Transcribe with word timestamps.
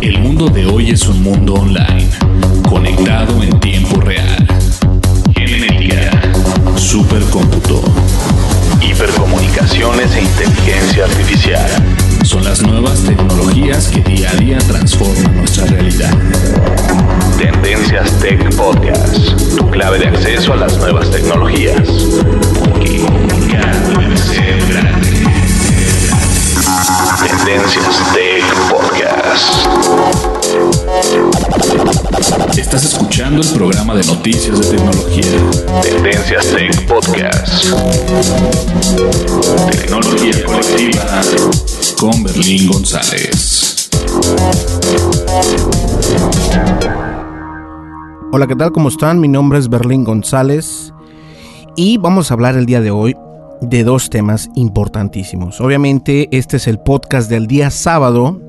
El 0.00 0.16
mundo 0.20 0.48
de 0.48 0.64
hoy 0.64 0.90
es 0.90 1.08
un 1.08 1.20
mundo 1.24 1.54
online, 1.54 2.08
conectado 2.68 3.42
en 3.42 3.58
tiempo 3.58 4.00
real. 4.00 4.46
Genética, 5.34 6.12
supercómputo, 6.76 7.82
hipercomunicaciones 8.80 10.14
e 10.14 10.22
inteligencia 10.22 11.04
artificial. 11.04 11.68
Son 12.22 12.44
las 12.44 12.62
nuevas 12.62 13.00
tecnologías 13.00 13.88
que 13.88 14.00
día 14.02 14.30
a 14.30 14.36
día 14.36 14.58
transforman 14.58 15.36
nuestra 15.36 15.66
realidad. 15.66 16.16
Tendencias 17.36 18.12
Tech 18.20 18.54
Podcast, 18.54 19.56
tu 19.56 19.68
clave 19.68 19.98
de 19.98 20.06
acceso 20.06 20.52
a 20.52 20.56
las 20.56 20.78
nuevas 20.78 21.10
tecnologías. 21.10 21.82
Tendencias 27.20 28.12
Tech 28.14 28.27
Podcast. 29.28 29.68
Estás 32.58 32.84
escuchando 32.84 33.42
el 33.42 33.48
programa 33.52 33.94
de 33.94 34.06
noticias 34.06 34.58
de 34.58 34.76
tecnología. 34.76 35.26
Tendencias 35.82 36.46
Tech 36.46 36.86
Podcast. 36.86 37.64
Tecnología 39.70 40.44
colectiva 40.46 41.20
con 41.98 42.22
Berlín 42.22 42.68
González. 42.68 43.90
Hola, 48.32 48.46
¿qué 48.46 48.56
tal? 48.56 48.72
¿Cómo 48.72 48.88
están? 48.88 49.20
Mi 49.20 49.28
nombre 49.28 49.58
es 49.58 49.68
Berlín 49.68 50.04
González 50.04 50.94
y 51.76 51.98
vamos 51.98 52.30
a 52.30 52.34
hablar 52.34 52.56
el 52.56 52.64
día 52.64 52.80
de 52.80 52.90
hoy 52.90 53.14
de 53.60 53.84
dos 53.84 54.08
temas 54.08 54.48
importantísimos. 54.54 55.60
Obviamente 55.60 56.28
este 56.30 56.56
es 56.56 56.66
el 56.66 56.78
podcast 56.78 57.28
del 57.28 57.46
día 57.46 57.70
sábado 57.70 58.47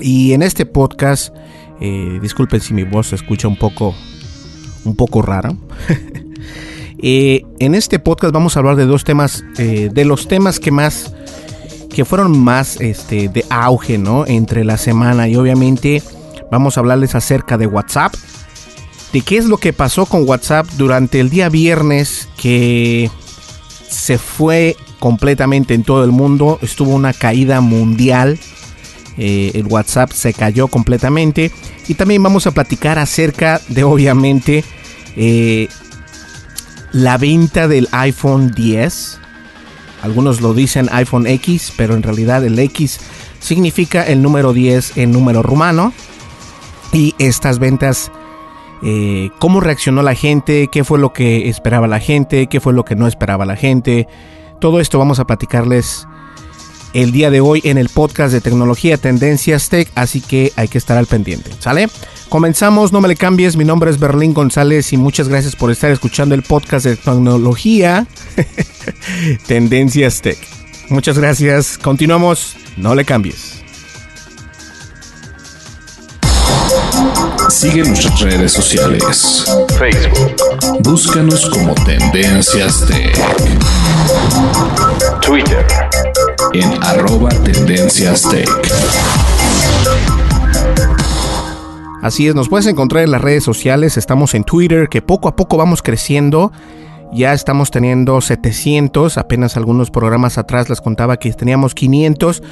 y 0.00 0.32
en 0.32 0.42
este 0.42 0.66
podcast, 0.66 1.34
eh, 1.80 2.18
disculpen 2.20 2.60
si 2.60 2.74
mi 2.74 2.84
voz 2.84 3.08
se 3.08 3.16
escucha 3.16 3.48
un 3.48 3.56
poco, 3.56 3.94
un 4.84 4.96
poco 4.96 5.22
rara. 5.22 5.54
Eh, 6.98 7.44
en 7.58 7.74
este 7.74 7.98
podcast 7.98 8.32
vamos 8.32 8.56
a 8.56 8.60
hablar 8.60 8.74
de 8.74 8.86
dos 8.86 9.04
temas, 9.04 9.44
eh, 9.58 9.90
de 9.92 10.06
los 10.06 10.28
temas 10.28 10.58
que 10.58 10.70
más, 10.70 11.12
que 11.94 12.06
fueron 12.06 12.38
más 12.38 12.80
este, 12.80 13.28
de 13.28 13.44
auge, 13.50 13.98
¿no? 13.98 14.26
Entre 14.26 14.64
la 14.64 14.78
semana 14.78 15.28
y 15.28 15.36
obviamente 15.36 16.02
vamos 16.50 16.76
a 16.76 16.80
hablarles 16.80 17.14
acerca 17.14 17.58
de 17.58 17.66
WhatsApp 17.66 18.14
de 19.12 19.20
qué 19.20 19.36
es 19.36 19.46
lo 19.46 19.58
que 19.58 19.72
pasó 19.72 20.06
con 20.06 20.28
WhatsApp 20.28 20.66
durante 20.76 21.20
el 21.20 21.30
día 21.30 21.48
viernes 21.48 22.28
que 22.36 23.10
se 23.88 24.18
fue 24.18 24.76
completamente 24.98 25.74
en 25.74 25.84
todo 25.84 26.04
el 26.04 26.12
mundo, 26.12 26.58
estuvo 26.62 26.94
una 26.94 27.12
caída 27.12 27.60
mundial, 27.60 28.38
eh, 29.18 29.52
el 29.54 29.66
WhatsApp 29.66 30.12
se 30.12 30.32
cayó 30.32 30.68
completamente 30.68 31.50
y 31.88 31.94
también 31.94 32.22
vamos 32.22 32.46
a 32.46 32.50
platicar 32.50 32.98
acerca 32.98 33.60
de 33.68 33.84
obviamente 33.84 34.64
eh, 35.16 35.68
la 36.92 37.18
venta 37.18 37.68
del 37.68 37.88
iPhone 37.92 38.52
10. 38.52 39.18
Algunos 40.02 40.40
lo 40.40 40.54
dicen 40.54 40.88
iPhone 40.92 41.26
X, 41.26 41.72
pero 41.76 41.94
en 41.94 42.02
realidad 42.02 42.44
el 42.44 42.58
X 42.58 43.00
significa 43.40 44.02
el 44.06 44.22
número 44.22 44.52
10 44.52 44.98
en 44.98 45.12
número 45.12 45.42
rumano. 45.42 45.92
Y 46.92 47.14
estas 47.18 47.58
ventas 47.58 48.10
eh, 48.82 49.30
cómo 49.38 49.60
reaccionó 49.60 50.02
la 50.02 50.14
gente, 50.14 50.68
qué 50.70 50.84
fue 50.84 50.98
lo 50.98 51.12
que 51.12 51.48
esperaba 51.48 51.86
la 51.86 52.00
gente, 52.00 52.46
qué 52.46 52.60
fue 52.60 52.72
lo 52.72 52.84
que 52.84 52.94
no 52.94 53.06
esperaba 53.06 53.44
la 53.46 53.56
gente. 53.56 54.06
Todo 54.60 54.80
esto 54.80 54.98
vamos 54.98 55.18
a 55.18 55.26
platicarles 55.26 56.06
el 56.96 57.12
día 57.12 57.30
de 57.30 57.42
hoy 57.42 57.60
en 57.64 57.76
el 57.76 57.90
podcast 57.90 58.32
de 58.32 58.40
tecnología 58.40 58.96
Tendencias 58.96 59.68
Tech, 59.68 59.90
así 59.94 60.22
que 60.22 60.54
hay 60.56 60.66
que 60.66 60.78
estar 60.78 60.96
al 60.96 61.04
pendiente, 61.04 61.50
¿sale? 61.58 61.88
Comenzamos, 62.30 62.90
no 62.90 63.02
me 63.02 63.08
le 63.08 63.16
cambies, 63.16 63.54
mi 63.54 63.66
nombre 63.66 63.90
es 63.90 64.00
Berlín 64.00 64.32
González 64.32 64.94
y 64.94 64.96
muchas 64.96 65.28
gracias 65.28 65.54
por 65.54 65.70
estar 65.70 65.90
escuchando 65.90 66.34
el 66.34 66.42
podcast 66.42 66.86
de 66.86 66.96
tecnología 66.96 68.06
Tendencias 69.46 70.22
Tech. 70.22 70.38
Muchas 70.88 71.18
gracias, 71.18 71.76
continuamos, 71.76 72.56
no 72.78 72.94
le 72.94 73.04
cambies. 73.04 73.62
Sigue 77.48 77.84
nuestras 77.84 78.20
redes 78.20 78.52
sociales. 78.52 79.44
Facebook. 79.78 80.36
Búscanos 80.80 81.48
como 81.50 81.74
Tendencias 81.74 82.84
Tech. 82.86 83.16
Twitter. 85.20 85.64
En 86.52 86.82
arroba 86.82 87.28
Tendencias 87.28 88.22
Tech. 88.22 88.48
Así 92.02 92.28
es, 92.28 92.34
nos 92.34 92.48
puedes 92.48 92.66
encontrar 92.66 93.04
en 93.04 93.10
las 93.10 93.20
redes 93.20 93.44
sociales, 93.44 93.96
estamos 93.96 94.34
en 94.34 94.44
Twitter, 94.44 94.88
que 94.88 95.02
poco 95.02 95.28
a 95.28 95.36
poco 95.36 95.56
vamos 95.56 95.82
creciendo. 95.82 96.52
Ya 97.12 97.32
estamos 97.32 97.70
teniendo 97.70 98.20
700, 98.20 99.18
apenas 99.18 99.56
algunos 99.56 99.90
programas 99.90 100.38
atrás 100.38 100.68
les 100.68 100.80
contaba 100.80 101.18
que 101.18 101.32
teníamos 101.32 101.74
500. 101.74 102.42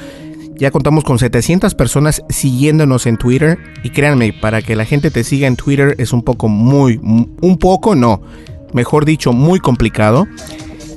Ya 0.57 0.71
contamos 0.71 1.05
con 1.05 1.19
700 1.19 1.75
personas 1.75 2.23
siguiéndonos 2.29 3.07
en 3.07 3.17
Twitter. 3.17 3.59
Y 3.83 3.91
créanme, 3.91 4.33
para 4.33 4.63
que 4.63 4.77
la 4.77 4.85
gente 4.85 5.11
te 5.11 5.25
siga 5.25 5.47
en 5.47 5.57
Twitter 5.57 5.97
es 5.99 6.13
un 6.13 6.23
poco 6.23 6.49
muy, 6.49 6.99
un 7.03 7.59
poco 7.59 7.95
no, 7.95 8.23
mejor 8.73 9.05
dicho, 9.05 9.33
muy 9.33 9.61
complicado. 9.61 10.27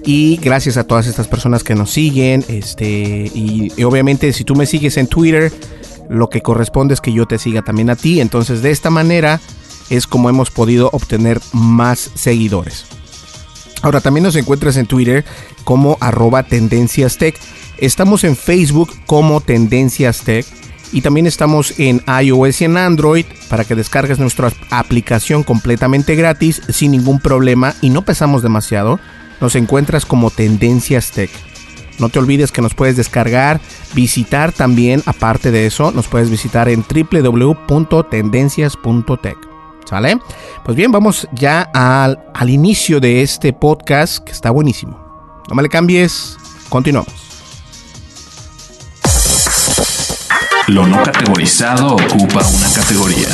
Y 0.03 0.37
gracias 0.37 0.77
a 0.77 0.85
todas 0.85 1.05
estas 1.05 1.27
personas 1.27 1.63
que 1.63 1.75
nos 1.75 1.91
siguen. 1.91 2.43
Este, 2.47 3.29
y, 3.33 3.83
obviamente 3.83 4.31
si 4.33 4.43
tú 4.43 4.55
me 4.55 4.65
sigues 4.65 4.97
en 4.97 5.07
Twitter, 5.07 5.51
lo 6.09 6.29
que 6.29 6.41
corresponde 6.41 6.93
es 6.93 7.01
que 7.01 7.11
yo 7.11 7.25
te 7.25 7.37
siga 7.37 7.61
también 7.61 7.89
a 7.89 7.95
ti. 7.95 8.21
Entonces 8.21 8.61
de 8.61 8.71
esta 8.71 8.89
manera 8.89 9.41
es 9.89 10.07
como 10.07 10.29
hemos 10.29 10.49
podido 10.49 10.89
obtener 10.93 11.41
más 11.51 12.11
seguidores. 12.15 12.85
Ahora 13.81 14.01
también 14.01 14.23
nos 14.23 14.35
encuentras 14.35 14.77
en 14.77 14.85
Twitter 14.85 15.25
como 15.63 15.97
arroba 15.99 16.43
tendencias 16.43 17.17
tech. 17.17 17.37
Estamos 17.79 18.23
en 18.23 18.35
Facebook 18.35 18.91
como 19.05 19.41
Tendencias 19.41 20.21
Tech 20.21 20.45
y 20.91 21.01
también 21.01 21.27
estamos 21.27 21.77
en 21.79 22.01
iOS 22.23 22.61
y 22.61 22.65
en 22.65 22.77
Android 22.77 23.25
para 23.49 23.65
que 23.65 23.75
descargues 23.75 24.17
nuestra 24.19 24.51
aplicación 24.69 25.43
completamente 25.43 26.15
gratis 26.15 26.61
sin 26.69 26.91
ningún 26.91 27.19
problema 27.19 27.73
y 27.81 27.89
no 27.89 28.03
pesamos 28.03 28.41
demasiado. 28.41 29.01
Nos 29.41 29.55
encuentras 29.55 30.05
como 30.05 30.31
Tendencias 30.31 31.11
Tech. 31.11 31.29
No 31.99 32.07
te 32.09 32.19
olvides 32.19 32.51
que 32.51 32.61
nos 32.61 32.73
puedes 32.73 32.97
descargar, 32.97 33.61
visitar 33.93 34.51
también, 34.51 35.01
aparte 35.05 35.51
de 35.51 35.65
eso, 35.65 35.91
nos 35.91 36.07
puedes 36.07 36.29
visitar 36.29 36.67
en 36.69 36.83
www.tendencias.tech. 36.83 39.37
¿Sale? 39.85 40.19
Pues 40.65 40.75
bien, 40.75 40.91
vamos 40.91 41.29
ya 41.31 41.61
al, 41.73 42.19
al 42.33 42.49
inicio 42.49 42.99
de 42.99 43.21
este 43.21 43.53
podcast 43.53 44.21
que 44.23 44.33
está 44.33 44.51
buenísimo. 44.51 44.99
No 45.47 45.55
me 45.55 45.63
le 45.63 45.69
cambies, 45.69 46.35
continuamos. 46.69 47.26
Lo 50.67 50.85
no 50.85 51.01
categorizado 51.01 51.95
ocupa 51.95 52.45
una 52.45 52.69
categoría. 52.75 53.29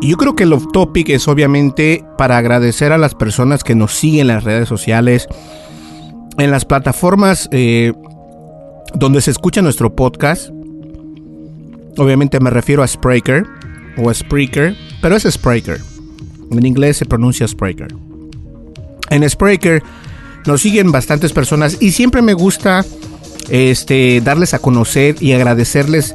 Yo 0.00 0.16
creo 0.16 0.34
que 0.34 0.44
el 0.44 0.52
off 0.54 0.64
topic 0.72 1.10
es 1.10 1.28
obviamente 1.28 2.02
para 2.16 2.38
agradecer 2.38 2.92
a 2.92 2.98
las 2.98 3.14
personas 3.14 3.62
que 3.64 3.74
nos 3.74 3.92
siguen 3.92 4.22
en 4.22 4.26
las 4.28 4.44
redes 4.44 4.66
sociales, 4.66 5.28
en 6.38 6.50
las 6.50 6.64
plataformas 6.64 7.50
eh, 7.52 7.92
donde 8.94 9.20
se 9.20 9.30
escucha 9.30 9.60
nuestro 9.60 9.94
podcast. 9.94 10.48
Obviamente 11.98 12.40
me 12.40 12.48
refiero 12.48 12.82
a 12.82 12.86
Spreaker 12.86 13.44
o 13.98 14.12
Spreaker, 14.14 14.74
pero 15.02 15.16
es 15.16 15.24
Spreaker. 15.24 15.82
En 16.50 16.64
inglés 16.64 16.96
se 16.96 17.04
pronuncia 17.04 17.46
Spreaker. 17.46 17.94
En 19.10 19.28
Spreaker 19.28 19.82
nos 20.46 20.62
siguen 20.62 20.92
bastantes 20.92 21.32
personas 21.32 21.76
y 21.80 21.92
siempre 21.92 22.22
me 22.22 22.34
gusta 22.34 22.84
este, 23.48 24.20
darles 24.20 24.54
a 24.54 24.58
conocer 24.58 25.16
y 25.20 25.32
agradecerles 25.32 26.14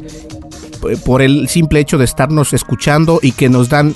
por 1.03 1.21
el 1.21 1.47
simple 1.49 1.79
hecho 1.79 1.97
de 1.97 2.05
estarnos 2.05 2.53
escuchando 2.53 3.19
y 3.21 3.31
que 3.31 3.49
nos 3.49 3.69
dan 3.69 3.95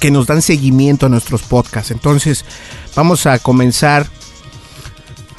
que 0.00 0.10
nos 0.10 0.26
dan 0.26 0.42
seguimiento 0.42 1.06
a 1.06 1.08
nuestros 1.08 1.42
podcasts. 1.42 1.90
Entonces, 1.90 2.44
vamos 2.94 3.26
a 3.26 3.38
comenzar 3.38 4.06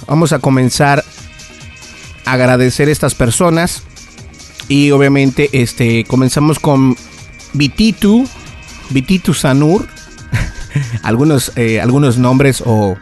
vamos 0.07 0.33
a 0.33 0.39
comenzar 0.39 1.03
a 2.25 2.31
agradecer 2.31 2.89
a 2.89 2.91
estas 2.91 3.13
personas 3.13 3.83
y 4.67 4.91
obviamente 4.91 5.49
este 5.53 6.03
comenzamos 6.05 6.59
con 6.59 6.95
Vititu, 7.53 8.27
Vititu 8.89 9.33
Sanur, 9.33 9.87
algunos 11.03 11.51
eh, 11.55 11.79
algunos 11.79 12.17
nombres 12.17 12.63
o 12.65 12.97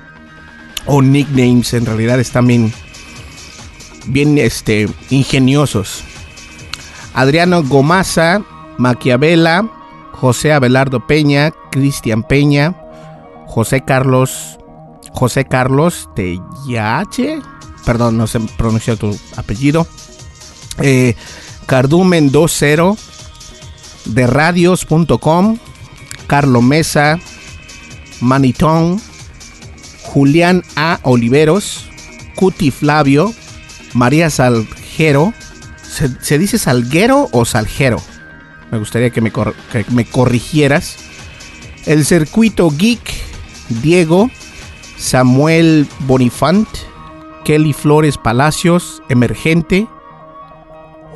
o 0.86 1.02
nicknames 1.02 1.74
en 1.74 1.86
realidad 1.86 2.20
están 2.20 2.48
bien 2.48 2.74
bien 4.08 4.38
este 4.38 4.90
ingeniosos. 5.10 6.04
Adriano 7.14 7.64
Gomaza, 7.64 8.42
Maquiavela, 8.78 9.70
José 10.12 10.54
Abelardo 10.54 11.06
Peña, 11.06 11.52
Cristian 11.72 12.24
Peña, 12.24 12.76
José 13.46 13.82
Carlos, 13.82 14.58
José 15.12 15.46
Carlos 15.46 16.10
Tellache, 16.16 17.40
perdón, 17.86 18.18
no 18.18 18.28
se 18.28 18.40
pronunció 18.40 18.98
tu 18.98 19.18
apellido, 19.38 19.88
eh, 20.80 21.16
Cardumen 21.66 22.32
20, 22.32 22.96
de 24.06 24.28
radios.com, 24.28 25.58
Carlo 26.28 26.62
Mesa, 26.62 27.20
Manitón, 28.22 29.00
Julián 30.14 30.64
A. 30.76 31.00
Oliveros, 31.02 31.90
Cuti 32.36 32.70
Flavio, 32.70 33.34
María 33.94 34.30
Salgero, 34.30 35.34
¿Se, 36.22 36.38
dice 36.38 36.58
Salguero 36.58 37.30
o 37.32 37.46
Salgero? 37.46 37.98
Me 38.72 38.78
gustaría 38.78 39.10
que 39.10 39.22
me, 39.22 39.32
que 39.32 39.86
me 39.92 40.06
corrigieras. 40.06 40.98
El 41.86 42.06
circuito 42.06 42.70
geek, 42.70 43.12
Diego, 43.82 44.30
Samuel 44.98 45.88
Bonifant, 46.02 46.68
Kelly 47.44 47.74
Flores 47.74 48.18
Palacios, 48.18 49.02
Emergente, 49.10 49.88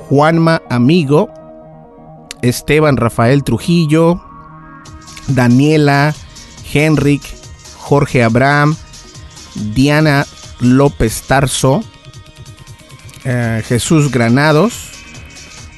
Juanma 0.09 0.61
Amigo, 0.69 1.29
Esteban 2.41 2.97
Rafael 2.97 3.44
Trujillo, 3.44 4.23
Daniela, 5.27 6.15
Henrik, 6.73 7.23
Jorge 7.77 8.23
Abraham, 8.23 8.75
Diana 9.74 10.25
López 10.59 11.24
Tarso, 11.24 11.83
eh, 13.24 13.63
Jesús 13.68 14.12
Granados, 14.12 14.92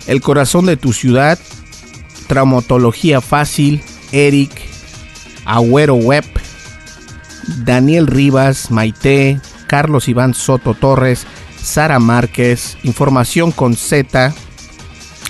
El 0.08 0.22
corazón 0.22 0.66
de 0.66 0.78
tu 0.78 0.94
ciudad, 0.94 1.40
Traumatología 2.28 3.22
fácil, 3.22 3.82
Eric, 4.12 4.52
Agüero 5.46 5.96
Web, 5.96 6.26
Daniel 7.64 8.08
Rivas, 8.08 8.70
Maite, 8.72 9.40
Carlos 9.68 10.08
Iván 10.08 10.34
Soto 10.34 10.74
Torres, 10.74 11.26
Sara 11.62 12.00
Márquez, 12.00 12.78
Información 12.84 13.52
con 13.52 13.76
Z 13.76 14.34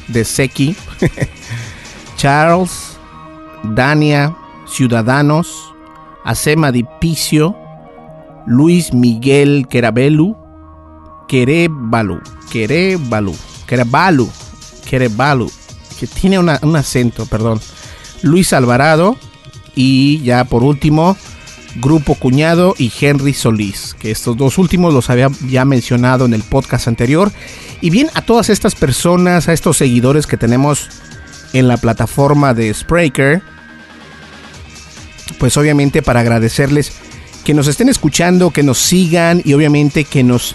de 0.07 0.25
Seki, 0.25 0.75
Charles, 2.17 2.97
Dania, 3.63 4.35
Ciudadanos, 4.67 5.73
Acema 6.23 6.71
Dipicio, 6.71 7.55
Luis 8.49 8.93
Miguel 8.93 9.67
Querabelu, 9.69 10.35
Querebalu, 11.27 12.19
Querebalu, 12.51 13.35
Querebalu, 13.67 14.29
Querebalu, 14.89 15.51
que 15.99 16.07
tiene 16.07 16.39
un 16.39 16.75
acento, 16.75 17.27
perdón. 17.27 17.61
Luis 18.23 18.51
Alvarado 18.51 19.17
y 19.75 20.19
ya 20.23 20.45
por 20.45 20.63
último 20.63 21.15
Grupo 21.75 22.15
Cuñado 22.15 22.73
y 22.75 22.91
Henry 22.99 23.35
Solís, 23.35 23.95
que 23.99 24.09
estos 24.09 24.35
dos 24.35 24.57
últimos 24.57 24.95
los 24.95 25.11
había 25.11 25.29
ya 25.47 25.63
mencionado 25.63 26.25
en 26.25 26.33
el 26.33 26.41
podcast 26.41 26.87
anterior. 26.87 27.31
Y 27.81 27.91
bien, 27.91 28.09
a 28.15 28.23
todas 28.23 28.49
estas 28.49 28.73
personas, 28.73 29.47
a 29.47 29.53
estos 29.53 29.77
seguidores 29.77 30.25
que 30.25 30.37
tenemos 30.37 30.89
en 31.53 31.67
la 31.67 31.77
plataforma 31.77 32.55
de 32.55 32.73
Spreaker, 32.73 33.43
pues 35.37 35.55
obviamente 35.55 36.01
para 36.01 36.21
agradecerles 36.21 36.93
que 37.49 37.55
nos 37.55 37.65
estén 37.65 37.89
escuchando, 37.89 38.51
que 38.51 38.61
nos 38.61 38.77
sigan 38.77 39.41
y 39.43 39.55
obviamente 39.55 40.03
que 40.03 40.23
nos 40.23 40.53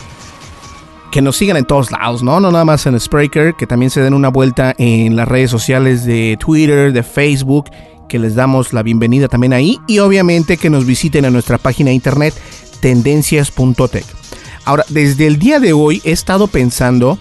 que 1.11 1.23
nos 1.23 1.37
sigan 1.37 1.56
en 1.56 1.64
todos 1.64 1.91
lados, 1.91 2.23
¿no? 2.23 2.38
No 2.38 2.52
nada 2.52 2.64
más 2.64 2.87
en 2.87 3.00
Spreaker, 3.00 3.55
que 3.55 3.67
también 3.67 3.91
se 3.91 4.00
den 4.00 4.14
una 4.14 4.29
vuelta 4.29 4.76
en 4.79 5.17
las 5.17 5.26
redes 5.26 5.50
sociales 5.50 6.05
de 6.05 6.37
Twitter, 6.38 6.93
de 6.93 7.02
Facebook, 7.02 7.69
que 8.08 8.20
les 8.20 8.37
damos 8.37 8.73
la 8.73 8.85
bienvenida 8.85 9.26
también 9.26 9.52
ahí. 9.55 9.81
Y 9.88 9.99
obviamente 9.99 10.56
que 10.56 10.70
nos 10.70 10.87
visiten 10.87 11.25
en 11.25 11.32
nuestra 11.32 11.58
página 11.58 11.88
de 11.88 11.94
internet 11.94 12.32
tendencias.tech. 12.79 14.05
Ahora, 14.64 14.85
desde 14.88 15.26
el 15.26 15.41
día 15.41 15.58
de 15.58 15.73
hoy 15.73 16.00
he 16.05 16.12
estado 16.12 16.46
pensando 16.46 17.19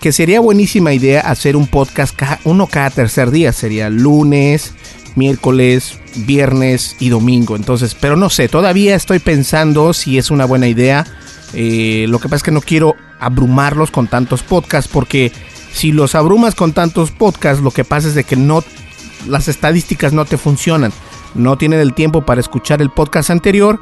que 0.00 0.10
sería 0.10 0.40
buenísima 0.40 0.92
idea 0.92 1.20
hacer 1.20 1.54
un 1.54 1.68
podcast 1.68 2.20
uno 2.42 2.66
cada 2.66 2.90
tercer 2.90 3.30
día. 3.30 3.52
Sería 3.52 3.90
lunes, 3.90 4.74
miércoles, 5.14 6.00
viernes 6.26 6.96
y 7.00 7.08
domingo. 7.08 7.56
Entonces, 7.56 7.94
pero 7.94 8.16
no 8.16 8.30
sé, 8.30 8.48
todavía 8.48 8.94
estoy 8.94 9.18
pensando 9.18 9.92
si 9.92 10.18
es 10.18 10.30
una 10.30 10.44
buena 10.44 10.68
idea. 10.68 11.06
Eh, 11.54 12.06
lo 12.08 12.18
que 12.18 12.28
pasa 12.28 12.36
es 12.36 12.42
que 12.42 12.50
no 12.50 12.60
quiero 12.60 12.94
abrumarlos 13.20 13.90
con 13.90 14.06
tantos 14.06 14.42
podcasts 14.42 14.90
porque 14.92 15.32
si 15.72 15.92
los 15.92 16.14
abrumas 16.14 16.54
con 16.54 16.72
tantos 16.72 17.10
podcasts 17.10 17.62
lo 17.62 17.70
que 17.70 17.84
pasa 17.84 18.08
es 18.08 18.14
de 18.14 18.24
que 18.24 18.36
no 18.36 18.62
las 19.26 19.48
estadísticas 19.48 20.12
no 20.12 20.24
te 20.24 20.38
funcionan. 20.38 20.92
No 21.34 21.58
tienen 21.58 21.80
el 21.80 21.94
tiempo 21.94 22.24
para 22.24 22.40
escuchar 22.40 22.80
el 22.80 22.90
podcast 22.90 23.30
anterior 23.30 23.80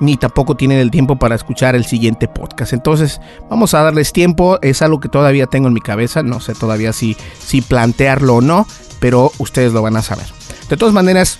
ni 0.00 0.16
tampoco 0.16 0.56
tienen 0.56 0.78
el 0.78 0.90
tiempo 0.90 1.16
para 1.16 1.34
escuchar 1.34 1.74
el 1.74 1.84
siguiente 1.84 2.28
podcast. 2.28 2.72
Entonces, 2.72 3.20
vamos 3.50 3.74
a 3.74 3.82
darles 3.82 4.12
tiempo. 4.12 4.58
Es 4.62 4.82
algo 4.82 5.00
que 5.00 5.08
todavía 5.08 5.46
tengo 5.46 5.68
en 5.68 5.74
mi 5.74 5.80
cabeza. 5.80 6.22
No 6.22 6.40
sé 6.40 6.54
todavía 6.54 6.92
si, 6.92 7.16
si 7.38 7.62
plantearlo 7.62 8.36
o 8.36 8.40
no, 8.40 8.66
pero 9.00 9.32
ustedes 9.38 9.72
lo 9.72 9.82
van 9.82 9.96
a 9.96 10.02
saber. 10.02 10.26
De 10.68 10.76
todas 10.76 10.94
maneras, 10.94 11.38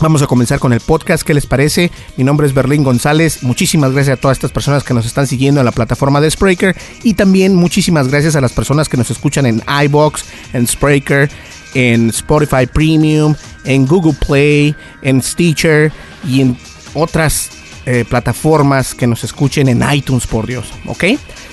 Vamos 0.00 0.22
a 0.22 0.26
comenzar 0.26 0.58
con 0.58 0.72
el 0.72 0.80
podcast, 0.80 1.24
¿qué 1.24 1.34
les 1.34 1.44
parece? 1.44 1.90
Mi 2.16 2.24
nombre 2.24 2.46
es 2.46 2.54
Berlín 2.54 2.82
González, 2.82 3.42
muchísimas 3.42 3.92
gracias 3.92 4.16
a 4.16 4.20
todas 4.20 4.38
estas 4.38 4.50
personas 4.50 4.82
que 4.82 4.94
nos 4.94 5.04
están 5.04 5.26
siguiendo 5.26 5.60
en 5.60 5.66
la 5.66 5.72
plataforma 5.72 6.22
de 6.22 6.30
Spreaker 6.30 6.74
y 7.02 7.12
también 7.12 7.54
muchísimas 7.54 8.08
gracias 8.08 8.34
a 8.34 8.40
las 8.40 8.52
personas 8.52 8.88
que 8.88 8.96
nos 8.96 9.10
escuchan 9.10 9.44
en 9.44 9.62
iBox, 9.84 10.24
en 10.54 10.66
Spreaker, 10.66 11.28
en 11.74 12.08
Spotify 12.08 12.66
Premium, 12.66 13.34
en 13.64 13.86
Google 13.86 14.14
Play, 14.26 14.74
en 15.02 15.22
Stitcher 15.22 15.92
y 16.26 16.40
en 16.40 16.56
otras 16.94 17.50
eh, 17.84 18.06
plataformas 18.08 18.94
que 18.94 19.06
nos 19.06 19.22
escuchen 19.22 19.68
en 19.68 19.84
iTunes, 19.92 20.26
por 20.26 20.46
Dios, 20.46 20.72
¿ok? 20.86 21.04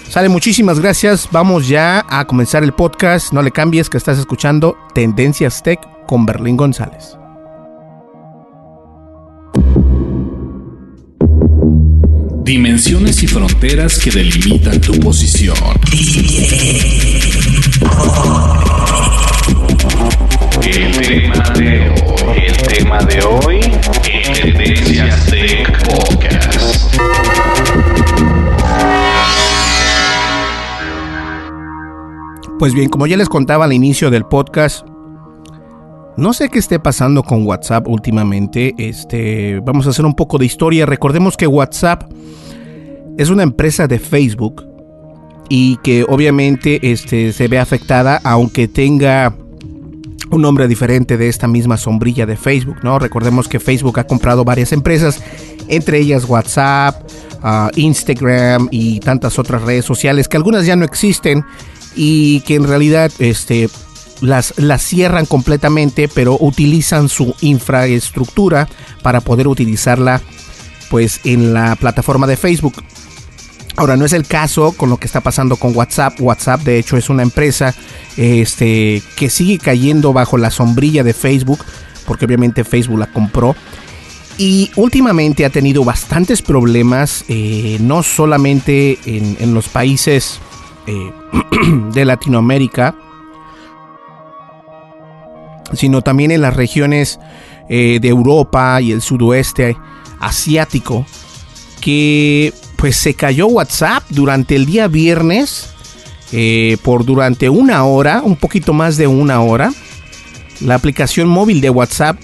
Sale, 0.08 0.30
muchísimas 0.30 0.80
gracias, 0.80 1.28
vamos 1.34 1.68
ya 1.68 2.06
a 2.10 2.24
comenzar 2.24 2.64
el 2.64 2.72
podcast, 2.72 3.34
no 3.34 3.42
le 3.42 3.52
cambies 3.52 3.90
que 3.90 3.98
estás 3.98 4.18
escuchando 4.18 4.78
Tendencias 4.94 5.62
Tech 5.64 5.82
con 6.08 6.26
Berlín 6.26 6.56
González. 6.56 7.18
Dimensiones 12.48 13.22
y 13.24 13.28
fronteras 13.28 14.00
que 14.00 14.10
delimitan 14.10 14.80
tu 14.80 14.98
posición. 15.02 15.58
El 20.64 20.92
tema 20.94 21.50
de 21.50 21.90
hoy, 21.90 22.40
el 22.46 22.58
tema 22.70 23.00
de 23.00 23.22
hoy, 23.22 23.60
Tendencias 24.34 25.26
Tech 25.26 25.84
Podcast. 25.90 26.96
Pues 32.58 32.74
bien, 32.74 32.88
como 32.88 33.08
ya 33.08 33.18
les 33.18 33.28
contaba 33.28 33.66
al 33.66 33.74
inicio 33.74 34.10
del 34.10 34.24
podcast, 34.24 34.88
no 36.18 36.34
sé 36.34 36.50
qué 36.50 36.58
esté 36.58 36.80
pasando 36.80 37.22
con 37.22 37.46
WhatsApp 37.46 37.88
últimamente. 37.88 38.74
Este, 38.78 39.60
vamos 39.64 39.86
a 39.86 39.92
hacer 39.92 40.06
un 40.06 40.16
poco 40.16 40.40
de 40.40 40.46
historia. 40.48 40.86
Recordemos 40.86 41.38
que 41.38 41.46
WhatsApp 41.46 42.12
es 43.18 43.30
una 43.30 43.44
empresa 43.44 43.88
de 43.88 44.00
Facebook 44.00 44.66
y 45.48 45.78
que 45.78 46.04
obviamente 46.10 46.92
este, 46.92 47.32
se 47.32 47.48
ve 47.48 47.60
afectada 47.60 48.20
aunque 48.24 48.68
tenga 48.68 49.34
un 50.32 50.42
nombre 50.42 50.68
diferente 50.68 51.18
de 51.18 51.30
esta 51.30 51.48
misma 51.48 51.78
sombrilla 51.78 52.26
de 52.26 52.36
Facebook, 52.36 52.78
¿no? 52.84 53.00
Recordemos 53.00 53.48
que 53.48 53.60
Facebook 53.60 54.00
ha 54.00 54.06
comprado 54.06 54.44
varias 54.44 54.72
empresas, 54.74 55.24
entre 55.68 56.00
ellas 56.00 56.26
WhatsApp, 56.26 56.96
ah, 57.44 57.70
Instagram 57.76 58.68
y 58.72 59.00
tantas 59.00 59.40
otras 59.40 59.62
redes 59.62 59.86
sociales 59.86 60.28
que 60.28 60.38
algunas 60.38 60.66
ya 60.66 60.76
no 60.76 60.84
existen 60.84 61.46
y 61.96 62.42
que 62.42 62.56
en 62.56 62.66
realidad 62.66 63.12
este, 63.20 63.70
las, 64.22 64.54
las 64.58 64.82
cierran 64.82 65.26
completamente, 65.26 66.08
pero 66.08 66.38
utilizan 66.40 67.10
su 67.10 67.36
infraestructura 67.42 68.68
para 69.02 69.22
poder 69.22 69.48
utilizarla 69.48 70.22
pues 70.90 71.22
en 71.24 71.54
la 71.54 71.76
plataforma 71.76 72.28
de 72.28 72.38
Facebook. 72.38 72.84
Ahora, 73.76 73.96
no 73.96 74.06
es 74.06 74.14
el 74.14 74.26
caso 74.26 74.72
con 74.72 74.90
lo 74.90 74.98
que 74.98 75.06
está 75.06 75.22
pasando 75.22 75.56
con 75.56 75.76
WhatsApp. 75.76 76.20
WhatsApp, 76.20 76.62
de 76.62 76.80
hecho, 76.80 76.98
es 76.98 77.10
una 77.10 77.22
empresa 77.22 77.76
este, 78.18 79.04
que 79.16 79.30
sigue 79.30 79.60
cayendo 79.60 80.14
bajo 80.14 80.38
la 80.38 80.50
sombrilla 80.50 81.04
de 81.04 81.14
Facebook, 81.14 81.60
porque 82.08 82.26
obviamente 82.26 82.64
Facebook 82.64 82.98
la 82.98 83.12
compró. 83.14 83.56
Y 84.40 84.72
últimamente 84.76 85.46
ha 85.46 85.52
tenido 85.52 85.84
bastantes 85.84 86.42
problemas, 86.42 87.24
eh, 87.28 87.78
no 87.80 88.02
solamente 88.02 88.98
en, 89.06 89.54
los 89.54 89.68
países 89.70 90.40
eh, 90.88 91.12
de 91.94 92.06
Latinoamérica, 92.06 92.96
sino 95.74 96.02
también 96.02 96.32
en 96.32 96.42
las 96.42 96.56
regiones 96.56 97.20
eh, 97.70 98.00
de 98.02 98.08
Europa 98.08 98.80
y 98.82 98.92
el 98.92 99.02
sudoeste 99.02 99.78
asiático, 100.20 101.06
que 101.82 102.54
pues 102.76 102.96
se 102.96 103.14
cayó 103.14 103.48
WhatsApp 103.48 104.04
durante 104.10 104.56
el 104.56 104.66
día 104.66 104.88
viernes 104.88 105.70
eh, 106.32 106.78
por 106.84 107.06
durante 107.06 107.50
una 107.50 107.84
hora, 107.86 108.22
un 108.24 108.36
poquito 108.36 108.74
más 108.74 108.98
de 108.98 109.08
una 109.08 109.42
hora. 109.42 109.72
La 110.62 110.76
aplicación 110.76 111.28
móvil 111.28 111.62
de 111.62 111.70
WhatsApp 111.70 112.18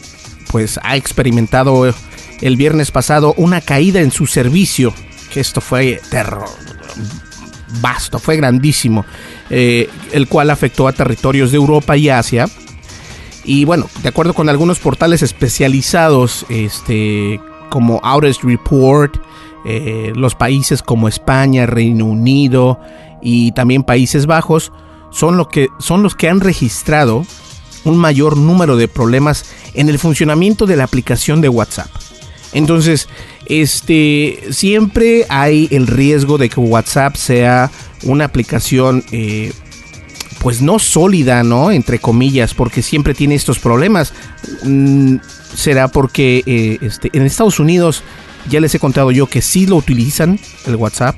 pues 0.51 0.79
ha 0.83 0.95
experimentado 0.95 1.93
el 2.41 2.57
viernes 2.57 2.91
pasado 2.91 3.33
una 3.38 3.62
caída 3.62 4.01
en 4.01 4.12
su 4.12 4.27
servicio, 4.27 4.93
que 5.31 5.39
esto 5.39 5.62
fue 5.62 6.01
terror, 6.09 6.45
vasto, 7.81 8.19
fue 8.19 8.38
grandísimo, 8.38 9.05
eh, 9.50 9.89
el 10.12 10.27
cual 10.27 10.50
afectó 10.50 10.88
a 10.88 10.93
territorios 10.93 11.51
de 11.51 11.57
Europa 11.57 11.95
y 11.95 12.09
Asia. 12.09 12.47
Y 13.43 13.65
bueno, 13.65 13.88
de 14.01 14.09
acuerdo 14.09 14.33
con 14.33 14.50
algunos 14.50 14.79
portales 14.79 15.21
especializados, 15.21 16.45
este, 16.50 17.39
como 17.69 18.00
Outage 18.03 18.39
Report, 18.43 19.17
eh, 19.65 20.12
los 20.15 20.35
países 20.35 20.81
como 20.81 21.07
España, 21.07 21.65
Reino 21.65 22.05
Unido 22.05 22.79
y 23.21 23.51
también 23.53 23.83
Países 23.83 24.25
Bajos 24.25 24.71
son, 25.12 25.38
lo 25.38 25.47
que, 25.47 25.69
son 25.79 26.03
los 26.03 26.15
que 26.15 26.29
han 26.29 26.41
registrado 26.41 27.25
un 27.85 27.97
mayor 27.97 28.38
número 28.38 28.75
de 28.77 28.88
problemas 28.88 29.45
en 29.73 29.89
el 29.89 30.00
funcionamiento 30.00 30.65
de 30.65 30.75
la 30.75 30.83
aplicación 30.83 31.41
de 31.41 31.50
WhatsApp. 31.50 31.89
Entonces, 32.53 33.07
este, 33.45 34.39
siempre 34.51 35.25
hay 35.29 35.67
el 35.71 35.88
riesgo 35.88 36.38
de 36.38 36.50
que 36.50 36.59
WhatsApp 36.59 37.15
sea 37.15 37.71
una 38.03 38.25
aplicación, 38.25 39.03
eh, 39.12 39.53
pues 40.43 40.62
no 40.62 40.77
sólida, 40.77 41.41
¿no? 41.43 41.71
Entre 41.71 42.00
comillas, 42.00 42.53
porque 42.53 42.81
siempre 42.81 43.13
tiene 43.13 43.33
estos 43.33 43.59
problemas. 43.59 44.13
Mm, 44.63 45.15
será 45.55 45.88
porque 45.88 46.43
eh, 46.45 46.77
este, 46.81 47.09
en 47.13 47.23
Estados 47.23 47.59
Unidos 47.59 48.03
ya 48.50 48.59
les 48.59 48.75
he 48.75 48.79
contado 48.79 49.12
yo 49.12 49.27
que 49.27 49.41
sí 49.41 49.65
lo 49.65 49.77
utilizan 49.77 50.38
el 50.67 50.75
WhatsApp, 50.75 51.15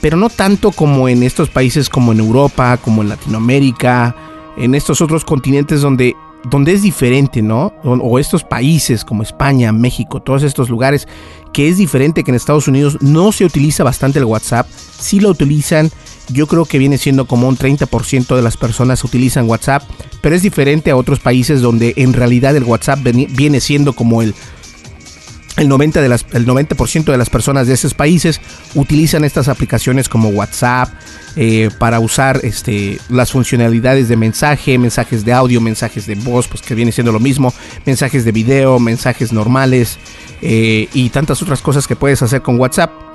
pero 0.00 0.16
no 0.16 0.28
tanto 0.28 0.72
como 0.72 1.08
en 1.08 1.22
estos 1.22 1.48
países 1.48 1.88
como 1.88 2.10
en 2.10 2.18
Europa, 2.18 2.76
como 2.78 3.02
en 3.02 3.10
Latinoamérica, 3.10 4.16
en 4.56 4.74
estos 4.74 5.00
otros 5.00 5.24
continentes 5.24 5.80
donde, 5.80 6.16
donde 6.50 6.72
es 6.72 6.82
diferente, 6.82 7.42
¿no? 7.42 7.72
O, 7.84 8.18
estos 8.18 8.42
países 8.42 9.04
como 9.04 9.22
España, 9.22 9.70
México, 9.72 10.20
todos 10.20 10.42
estos 10.42 10.68
lugares 10.68 11.06
que 11.52 11.68
es 11.68 11.78
diferente 11.78 12.24
que 12.24 12.32
en 12.32 12.34
Estados 12.34 12.66
Unidos 12.66 12.98
no 13.00 13.30
se 13.30 13.44
utiliza 13.44 13.84
bastante 13.84 14.18
el 14.18 14.24
WhatsApp, 14.24 14.68
sí 14.68 15.20
lo 15.20 15.30
utilizan, 15.30 15.90
yo 16.28 16.46
creo 16.46 16.64
que 16.64 16.78
viene 16.78 16.98
siendo 16.98 17.26
como 17.26 17.48
un 17.48 17.56
30% 17.56 18.36
de 18.36 18.42
las 18.42 18.56
personas 18.56 19.04
utilizan 19.04 19.48
WhatsApp, 19.48 19.82
pero 20.20 20.34
es 20.34 20.42
diferente 20.42 20.90
a 20.90 20.96
otros 20.96 21.20
países 21.20 21.60
donde 21.60 21.94
en 21.96 22.12
realidad 22.12 22.56
el 22.56 22.64
WhatsApp 22.64 23.00
viene 23.02 23.60
siendo 23.60 23.92
como 23.92 24.22
el 24.22 24.34
el 25.58 25.68
90%, 25.68 26.00
de 26.00 26.08
las, 26.08 26.24
el 26.32 26.46
90 26.46 26.76
de 27.12 27.18
las 27.18 27.30
personas 27.30 27.66
de 27.66 27.74
esos 27.74 27.92
países 27.92 28.40
utilizan 28.74 29.24
estas 29.24 29.48
aplicaciones 29.48 30.08
como 30.08 30.28
WhatsApp 30.28 30.88
eh, 31.36 31.70
para 31.78 32.00
usar 32.00 32.40
este, 32.44 32.98
las 33.08 33.32
funcionalidades 33.32 34.08
de 34.08 34.16
mensaje, 34.16 34.78
mensajes 34.78 35.24
de 35.24 35.32
audio, 35.32 35.60
mensajes 35.60 36.06
de 36.06 36.14
voz, 36.14 36.46
pues 36.48 36.62
que 36.62 36.74
viene 36.74 36.92
siendo 36.92 37.12
lo 37.12 37.20
mismo, 37.20 37.52
mensajes 37.84 38.24
de 38.24 38.32
video, 38.32 38.78
mensajes 38.78 39.32
normales 39.32 39.98
eh, 40.42 40.88
y 40.94 41.10
tantas 41.10 41.42
otras 41.42 41.60
cosas 41.60 41.86
que 41.86 41.96
puedes 41.96 42.22
hacer 42.22 42.40
con 42.40 42.58
WhatsApp. 42.58 43.07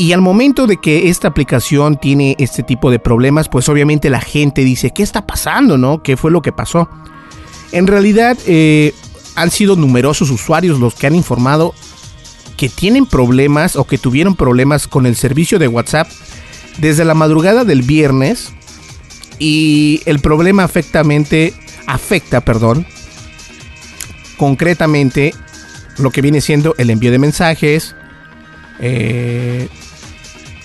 Y 0.00 0.14
al 0.14 0.22
momento 0.22 0.66
de 0.66 0.78
que 0.78 1.10
esta 1.10 1.28
aplicación 1.28 1.98
tiene 1.98 2.34
este 2.38 2.62
tipo 2.62 2.90
de 2.90 2.98
problemas, 2.98 3.50
pues 3.50 3.68
obviamente 3.68 4.08
la 4.08 4.22
gente 4.22 4.64
dice, 4.64 4.92
¿qué 4.94 5.02
está 5.02 5.26
pasando? 5.26 5.76
¿No? 5.76 6.02
¿Qué 6.02 6.16
fue 6.16 6.30
lo 6.30 6.40
que 6.40 6.52
pasó? 6.52 6.88
En 7.70 7.86
realidad, 7.86 8.38
eh, 8.46 8.94
han 9.36 9.50
sido 9.50 9.76
numerosos 9.76 10.30
usuarios 10.30 10.80
los 10.80 10.94
que 10.94 11.06
han 11.06 11.14
informado 11.14 11.74
que 12.56 12.70
tienen 12.70 13.04
problemas 13.04 13.76
o 13.76 13.84
que 13.84 13.98
tuvieron 13.98 14.36
problemas 14.36 14.88
con 14.88 15.04
el 15.04 15.16
servicio 15.16 15.58
de 15.58 15.68
WhatsApp 15.68 16.08
desde 16.78 17.04
la 17.04 17.12
madrugada 17.12 17.66
del 17.66 17.82
viernes 17.82 18.54
y 19.38 20.00
el 20.06 20.20
problema 20.20 20.64
afectamente 20.64 21.52
afecta, 21.86 22.40
perdón, 22.40 22.86
concretamente 24.38 25.34
lo 25.98 26.10
que 26.10 26.22
viene 26.22 26.40
siendo 26.40 26.74
el 26.78 26.88
envío 26.88 27.10
de 27.10 27.18
mensajes, 27.18 27.94
eh, 28.78 29.68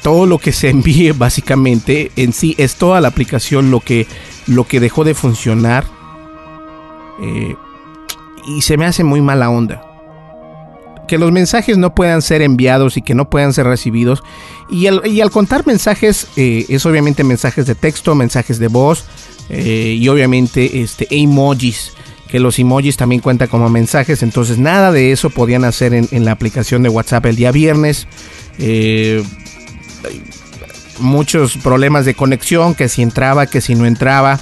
todo 0.05 0.27
lo 0.27 0.37
que 0.37 0.51
se 0.51 0.69
envíe 0.69 1.13
básicamente 1.17 2.11
en 2.15 2.31
sí 2.31 2.53
es 2.59 2.75
toda 2.75 3.01
la 3.01 3.07
aplicación 3.07 3.71
lo 3.71 3.79
que 3.79 4.05
lo 4.45 4.67
que 4.67 4.79
dejó 4.79 5.03
de 5.03 5.15
funcionar. 5.15 5.83
Eh, 7.23 7.55
y 8.45 8.61
se 8.61 8.77
me 8.77 8.85
hace 8.85 9.03
muy 9.03 9.21
mala 9.21 9.49
onda. 9.49 9.81
Que 11.07 11.17
los 11.17 11.31
mensajes 11.31 11.79
no 11.79 11.95
puedan 11.95 12.21
ser 12.21 12.43
enviados 12.43 12.97
y 12.97 13.01
que 13.01 13.15
no 13.15 13.31
puedan 13.31 13.51
ser 13.51 13.65
recibidos. 13.65 14.21
Y 14.69 14.85
al, 14.85 15.31
contar 15.31 15.65
mensajes, 15.65 16.27
eh, 16.35 16.67
es 16.69 16.85
obviamente 16.85 17.23
mensajes 17.23 17.65
de 17.65 17.73
texto, 17.73 18.13
mensajes 18.13 18.59
de 18.59 18.67
voz 18.67 19.05
eh, 19.49 19.97
y 19.99 20.07
obviamente 20.07 20.81
este, 20.81 21.07
emojis. 21.09 21.93
Que 22.27 22.39
los 22.39 22.59
emojis 22.59 22.95
también 22.95 23.21
cuentan 23.21 23.47
como 23.47 23.69
mensajes. 23.69 24.21
Entonces 24.21 24.59
nada 24.59 24.91
de 24.91 25.11
eso 25.11 25.31
podían 25.31 25.63
hacer 25.63 25.95
en, 25.95 26.25
la 26.25 26.31
aplicación 26.31 26.83
de 26.83 26.89
WhatsApp 26.89 27.25
el 27.25 27.37
día 27.37 27.51
viernes. 27.51 28.07
Eh, 28.59 29.23
muchos 30.99 31.57
problemas 31.57 32.05
de 32.05 32.13
conexión, 32.13 32.75
que 32.75 32.89
si 32.89 33.01
entraba, 33.01 33.47
que 33.47 33.61
si 33.61 33.75
no 33.75 33.85
entraba. 33.85 34.39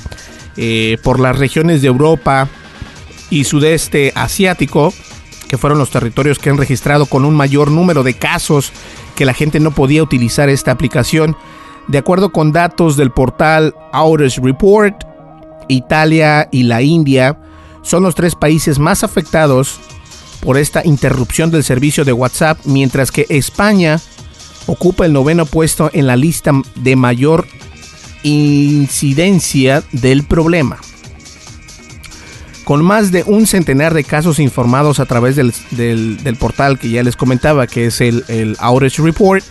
por 1.04 1.20
las 1.20 1.38
regiones 1.38 1.82
de 1.82 1.88
Europa, 1.88 2.48
y 3.34 3.46
sudeste 3.46 4.12
asiático, 4.16 4.94
que 5.48 5.58
fueron 5.58 5.80
los 5.80 5.90
territorios 5.90 6.38
que 6.38 6.52
han 6.52 6.58
registrado 6.58 7.08
con 7.08 7.26
un 7.26 7.36
mayor 7.36 7.72
número 7.72 8.04
de 8.04 8.14
casos 8.14 8.72
que 9.16 9.26
la 9.26 9.34
gente 9.34 9.60
no 9.60 9.72
podía 9.72 10.04
utilizar 10.04 10.50
esta 10.50 10.72
aplicación. 10.72 11.36
De 11.88 11.98
acuerdo 11.98 12.32
con 12.32 12.52
datos 12.52 12.96
del 12.96 13.10
portal 13.10 13.74
Outage 13.92 14.40
Report, 14.40 15.04
Italia 15.68 16.48
y 16.52 16.64
la 16.64 16.84
India 16.84 17.40
son 17.82 18.04
los 18.04 18.14
tres 18.14 18.36
países 18.36 18.78
más 18.78 19.04
afectados 19.04 19.80
por 20.42 20.58
esta 20.58 20.86
interrupción 20.86 21.50
del 21.50 21.64
servicio 21.64 22.06
de 22.06 22.14
WhatsApp, 22.14 22.60
mientras 22.66 23.12
que 23.12 23.26
España 23.30 24.00
ocupa 24.66 25.06
el 25.06 25.14
noveno 25.14 25.46
puesto 25.46 25.90
en 25.94 26.08
la 26.08 26.16
lista 26.16 26.52
de 26.76 26.96
mayor 26.96 27.48
incidencia 28.24 29.84
del 29.92 30.24
problema 30.24 30.80
con 32.64 32.84
más 32.84 33.12
de 33.12 33.24
un 33.24 33.46
centenar 33.46 33.94
de 33.94 34.04
casos 34.04 34.40
informados 34.40 35.00
a 35.00 35.06
través 35.06 35.36
del, 35.36 36.38
portal 36.40 36.80
que 36.80 36.90
ya 36.90 37.04
les 37.04 37.16
comentaba, 37.16 37.68
que 37.68 37.88
es 37.88 38.02
el, 38.02 38.24
el 38.28 38.58
Report. 38.98 39.44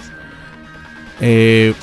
Eh, 1.20 1.74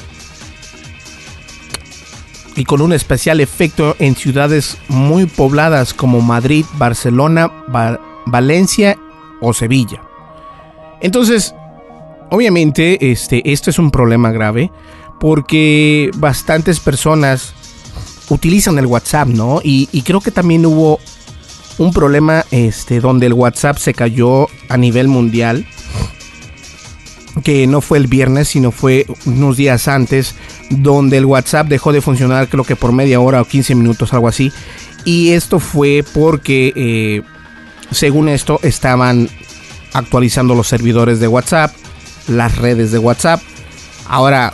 y 2.55 2.65
con 2.65 2.81
un 2.81 2.91
especial 2.91 3.39
efecto 3.39 3.95
en 3.99 4.15
ciudades 4.15 4.77
muy 4.89 5.27
pobladas 5.27 5.93
como 5.93 6.19
Madrid, 6.19 6.65
Barcelona, 6.73 7.49
Valencia 8.25 8.97
o 9.39 9.53
Sevilla. 9.53 10.01
Entonces, 10.99 11.55
obviamente, 12.31 13.11
este, 13.11 13.51
esto 13.51 13.69
es 13.69 13.79
un 13.79 13.91
problema 13.91 14.31
grave 14.31 14.71
porque 15.19 16.11
bastantes 16.15 16.79
personas 16.79 17.53
utilizan 18.29 18.79
el 18.79 18.85
WhatsApp, 18.85 19.27
¿no? 19.27 19.59
Y, 19.63 19.87
creo 20.03 20.21
que 20.21 20.31
también 20.31 20.65
hubo 20.65 20.99
un 21.77 21.91
problema 21.91 22.45
este, 22.51 22.99
donde 22.99 23.25
el 23.25 23.33
WhatsApp 23.33 23.77
se 23.77 23.93
cayó 23.93 24.47
a 24.69 24.77
nivel 24.77 25.07
mundial. 25.07 25.65
que 27.43 27.67
no 27.67 27.79
fue 27.79 27.99
el 27.99 28.07
viernes, 28.07 28.49
sino 28.49 28.71
fue 28.71 29.05
unos 29.25 29.55
días 29.55 29.87
antes, 29.87 30.35
donde 30.69 31.17
el 31.17 31.25
WhatsApp 31.25 31.67
dejó 31.67 31.93
de 31.93 32.01
funcionar 32.01 32.49
creo 32.49 32.65
que 32.65 32.75
por 32.75 32.91
media 32.91 33.21
hora 33.21 33.41
o 33.41 33.45
15 33.45 33.75
minutos, 33.75 34.13
algo 34.13 34.27
así. 34.27 34.51
Y 35.05 35.29
esto 35.29 35.59
fue 35.59 36.03
porque, 36.13 36.73
eh, 36.75 37.21
según 37.91 38.27
esto, 38.27 38.59
estaban 38.61 39.29
actualizando 39.93 40.53
los 40.53 40.67
servidores 40.67 41.19
de 41.19 41.27
WhatsApp, 41.27 41.73
las 42.29 42.57
redes 42.57 42.91
de 42.91 42.99
WhatsApp. 42.99 43.41
Ahora, 44.07 44.53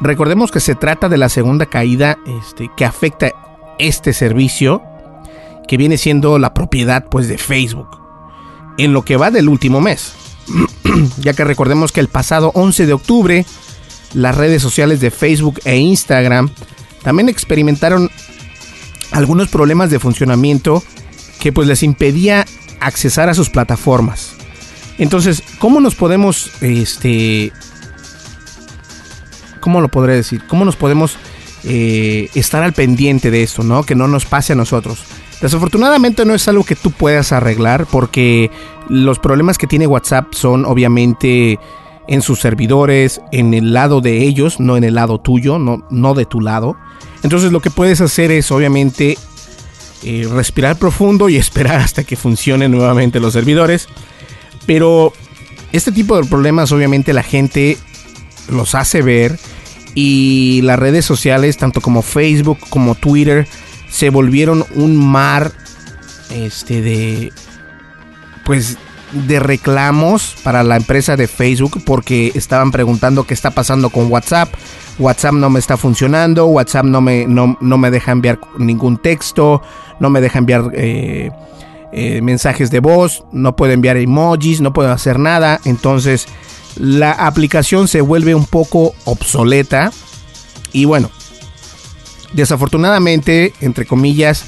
recordemos 0.00 0.50
que 0.50 0.60
se 0.60 0.74
trata 0.74 1.08
de 1.08 1.18
la 1.18 1.28
segunda 1.28 1.66
caída 1.66 2.18
este, 2.40 2.70
que 2.76 2.84
afecta 2.84 3.32
este 3.78 4.12
servicio, 4.12 4.82
que 5.68 5.76
viene 5.76 5.98
siendo 5.98 6.38
la 6.38 6.54
propiedad 6.54 7.06
pues, 7.10 7.28
de 7.28 7.38
Facebook, 7.38 7.88
en 8.78 8.92
lo 8.92 9.04
que 9.04 9.16
va 9.16 9.30
del 9.30 9.48
último 9.48 9.80
mes. 9.80 10.14
ya 11.18 11.32
que 11.32 11.44
recordemos 11.44 11.92
que 11.92 12.00
el 12.00 12.08
pasado 12.08 12.50
11 12.54 12.86
de 12.86 12.92
octubre 12.92 13.46
las 14.14 14.36
redes 14.36 14.62
sociales 14.62 15.00
de 15.00 15.10
Facebook 15.10 15.60
e 15.64 15.76
Instagram 15.76 16.50
también 17.02 17.28
experimentaron 17.28 18.10
algunos 19.12 19.48
problemas 19.48 19.90
de 19.90 19.98
funcionamiento 19.98 20.82
que 21.38 21.52
pues 21.52 21.66
les 21.68 21.82
impedía 21.82 22.44
accesar 22.80 23.28
a 23.28 23.34
sus 23.34 23.50
plataformas. 23.50 24.34
Entonces, 25.00 25.42
¿cómo 25.58 25.80
nos 25.80 25.94
podemos, 25.94 26.50
este, 26.60 27.52
cómo 29.58 29.80
lo 29.80 29.88
podré 29.88 30.14
decir? 30.14 30.42
¿Cómo 30.46 30.66
nos 30.66 30.76
podemos 30.76 31.16
eh, 31.64 32.28
estar 32.34 32.62
al 32.62 32.74
pendiente 32.74 33.30
de 33.30 33.42
esto, 33.42 33.62
no? 33.62 33.82
Que 33.82 33.94
no 33.94 34.08
nos 34.08 34.26
pase 34.26 34.52
a 34.52 34.56
nosotros. 34.56 35.02
Desafortunadamente 35.40 36.26
no 36.26 36.34
es 36.34 36.46
algo 36.48 36.64
que 36.64 36.76
tú 36.76 36.90
puedas 36.90 37.32
arreglar 37.32 37.86
porque 37.86 38.50
los 38.90 39.18
problemas 39.18 39.56
que 39.56 39.66
tiene 39.66 39.86
WhatsApp 39.86 40.34
son 40.34 40.66
obviamente 40.66 41.58
en 42.06 42.20
sus 42.20 42.40
servidores, 42.40 43.22
en 43.32 43.54
el 43.54 43.72
lado 43.72 44.02
de 44.02 44.24
ellos, 44.24 44.60
no 44.60 44.76
en 44.76 44.84
el 44.84 44.96
lado 44.96 45.18
tuyo, 45.18 45.58
no, 45.58 45.86
no 45.88 46.12
de 46.12 46.26
tu 46.26 46.42
lado. 46.42 46.76
Entonces 47.22 47.52
lo 47.52 47.60
que 47.60 47.70
puedes 47.70 48.02
hacer 48.02 48.30
es 48.32 48.50
obviamente 48.52 49.16
eh, 50.02 50.28
respirar 50.30 50.76
profundo 50.76 51.30
y 51.30 51.36
esperar 51.38 51.80
hasta 51.80 52.04
que 52.04 52.16
funcionen 52.16 52.70
nuevamente 52.70 53.18
los 53.18 53.32
servidores. 53.32 53.88
Pero 54.70 55.12
este 55.72 55.90
tipo 55.90 56.16
de 56.16 56.28
problemas 56.28 56.70
obviamente 56.70 57.12
la 57.12 57.24
gente 57.24 57.76
los 58.48 58.76
hace 58.76 59.02
ver 59.02 59.36
y 59.96 60.60
las 60.62 60.78
redes 60.78 61.04
sociales, 61.04 61.56
tanto 61.56 61.80
como 61.80 62.02
Facebook 62.02 62.58
como 62.68 62.94
Twitter, 62.94 63.48
se 63.90 64.10
volvieron 64.10 64.64
un 64.76 64.94
mar 64.94 65.50
este 66.30 66.82
de 66.82 67.32
pues 68.44 68.78
de 69.10 69.40
reclamos 69.40 70.36
para 70.44 70.62
la 70.62 70.76
empresa 70.76 71.16
de 71.16 71.26
Facebook 71.26 71.82
porque 71.84 72.30
estaban 72.36 72.70
preguntando 72.70 73.24
qué 73.24 73.34
está 73.34 73.50
pasando 73.50 73.90
con 73.90 74.06
WhatsApp. 74.06 74.54
WhatsApp 75.00 75.34
no 75.34 75.50
me 75.50 75.58
está 75.58 75.78
funcionando, 75.78 76.46
WhatsApp 76.46 76.84
no 76.84 77.00
me, 77.00 77.26
no, 77.26 77.56
me 77.58 77.90
deja 77.90 78.12
enviar 78.12 78.38
ningún 78.56 78.98
texto, 78.98 79.62
no 79.98 80.10
me 80.10 80.20
deja 80.20 80.38
enviar 80.38 80.70
eh, 80.74 81.32
eh, 81.92 82.22
mensajes 82.22 82.70
de 82.70 82.80
voz, 82.80 83.24
no 83.32 83.56
puedo 83.56 83.72
enviar 83.72 83.96
emojis, 83.96 84.60
no 84.60 84.72
puedo 84.72 84.92
hacer 84.92 85.18
nada. 85.18 85.60
Entonces 85.64 86.26
la 86.76 87.12
aplicación 87.12 87.88
se 87.88 88.00
vuelve 88.00 88.34
un 88.34 88.46
poco 88.46 88.94
obsoleta. 89.04 89.92
Y 90.72 90.84
bueno, 90.84 91.10
Desafortunadamente, 92.32 93.52
entre 93.60 93.86
comillas, 93.86 94.44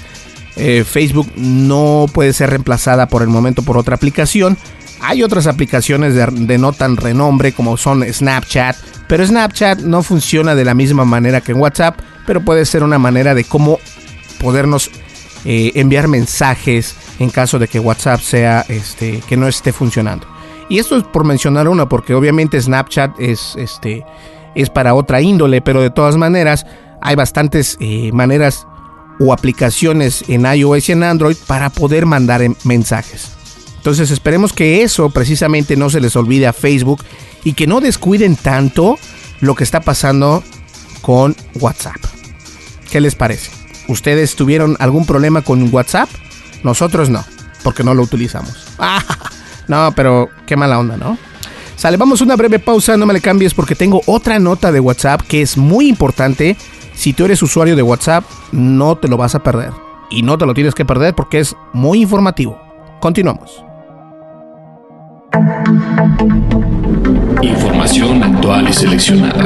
eh, 0.57 0.85
Facebook 0.89 1.33
no 1.37 2.07
puede 2.13 2.33
ser 2.33 2.51
reemplazada 2.51 3.09
por 3.09 3.23
el 3.23 3.29
momento 3.29 3.63
por 3.63 3.77
otra 3.77 3.97
aplicación. 3.97 4.57
Hay 5.01 5.23
otras 5.23 5.49
aplicaciones 5.49 6.15
de, 6.15 6.59
no 6.59 6.73
tan 6.73 6.97
renombre 6.97 7.53
como 7.53 7.77
son 7.77 8.05
Snapchat, 8.05 8.77
pero 9.09 9.27
Snapchat 9.27 9.81
no 9.81 10.05
funciona 10.05 10.55
de 10.55 10.65
la 10.65 10.75
misma 10.75 11.05
manera 11.05 11.41
que 11.41 11.53
en 11.53 11.59
WhatsApp, 11.59 11.99
pero 12.25 12.45
puede 12.45 12.65
ser 12.67 12.85
una 12.85 13.01
manera 13.01 13.35
de 13.35 13.43
cómo 13.43 13.81
podernos 14.39 14.91
eh, 15.45 15.73
enviar 15.75 16.07
mensajes 16.07 16.95
en 17.19 17.31
caso 17.31 17.59
de 17.59 17.69
que 17.69 17.81
WhatsApp 17.81 18.21
sea 18.21 18.65
este 18.69 19.21
que 19.29 19.37
no 19.37 19.49
esté 19.49 19.73
funcionando. 19.73 20.27
Y 20.69 20.79
esto 20.79 20.97
es 20.97 21.05
por 21.05 21.25
mencionar 21.25 21.69
una, 21.69 21.89
porque 21.89 22.15
obviamente 22.15 22.61
Snapchat 22.61 23.19
es 23.21 23.55
este 23.57 24.05
es 24.55 24.71
para 24.71 24.95
otra 24.95 25.21
índole, 25.21 25.61
pero 25.61 25.81
de 25.81 25.91
todas 25.91 26.17
maneras 26.17 26.67
hay 27.01 27.15
bastantes 27.15 27.77
eh, 27.81 28.11
maneras 28.13 28.67
o 29.19 29.33
aplicaciones 29.33 30.25
en 30.29 30.47
iOS 30.47 30.89
y 30.89 30.93
en 30.93 31.03
Android 31.03 31.37
para 31.47 31.71
poder 31.71 32.07
mandar 32.07 32.43
mensajes. 32.65 33.33
Entonces 33.77 34.11
esperemos 34.11 34.53
que 34.53 34.83
eso 34.83 35.11
precisamente 35.11 35.77
no 35.77 35.91
se 35.91 36.01
les 36.01 36.15
olvide 36.17 36.47
a 36.47 36.53
Facebook 36.53 37.03
y 37.45 37.55
que 37.55 37.67
no 37.67 37.81
descuiden 37.81 38.37
tanto 38.37 38.99
lo 39.41 39.55
que 39.55 39.65
está 39.65 39.81
pasando 39.81 40.43
con 41.01 41.35
WhatsApp. 41.61 41.97
¿Qué 42.91 43.01
les 43.01 43.15
parece? 43.15 43.51
¿Ustedes 43.89 44.37
tuvieron 44.37 44.77
algún 44.79 45.05
problema 45.05 45.43
con 45.43 45.69
WhatsApp? 45.75 46.09
Nosotros 46.63 47.11
no, 47.11 47.25
porque 47.63 47.85
no 47.85 47.95
lo 47.95 48.03
utilizamos. 48.03 48.67
no, 49.69 49.93
pero 49.95 50.31
qué 50.47 50.57
mala 50.57 50.79
onda, 50.79 50.97
¿no? 50.97 51.19
Sale, 51.77 51.97
vamos 51.97 52.21
una 52.21 52.37
breve 52.37 52.59
pausa, 52.59 52.97
no 52.97 53.07
me 53.07 53.15
le 53.15 53.21
cambies 53.21 53.55
porque 53.55 53.75
tengo 53.75 54.03
otra 54.07 54.39
nota 54.39 54.71
de 54.71 54.81
WhatsApp 54.81 55.23
que 55.23 55.43
es 55.43 55.57
muy 55.57 55.89
importante 55.89 56.57
si 56.95 57.13
tú 57.13 57.25
eres 57.25 57.43
usuario 57.43 57.75
de 57.75 57.83
WhatsApp, 57.83 58.25
no 58.53 58.97
te 58.97 59.09
lo 59.09 59.17
vas 59.17 59.35
a 59.35 59.43
perder. 59.43 59.73
Y 60.11 60.23
no 60.23 60.37
te 60.39 60.47
lo 60.47 60.55
tienes 60.55 60.75
que 60.75 60.85
perder 60.85 61.15
porque 61.15 61.41
es 61.41 61.57
muy 61.73 62.03
informativo. 62.03 62.61
Continuamos. 63.01 63.65
Información 67.43 68.23
actual 68.23 68.69
y 68.69 68.73
seleccionada. 68.73 69.45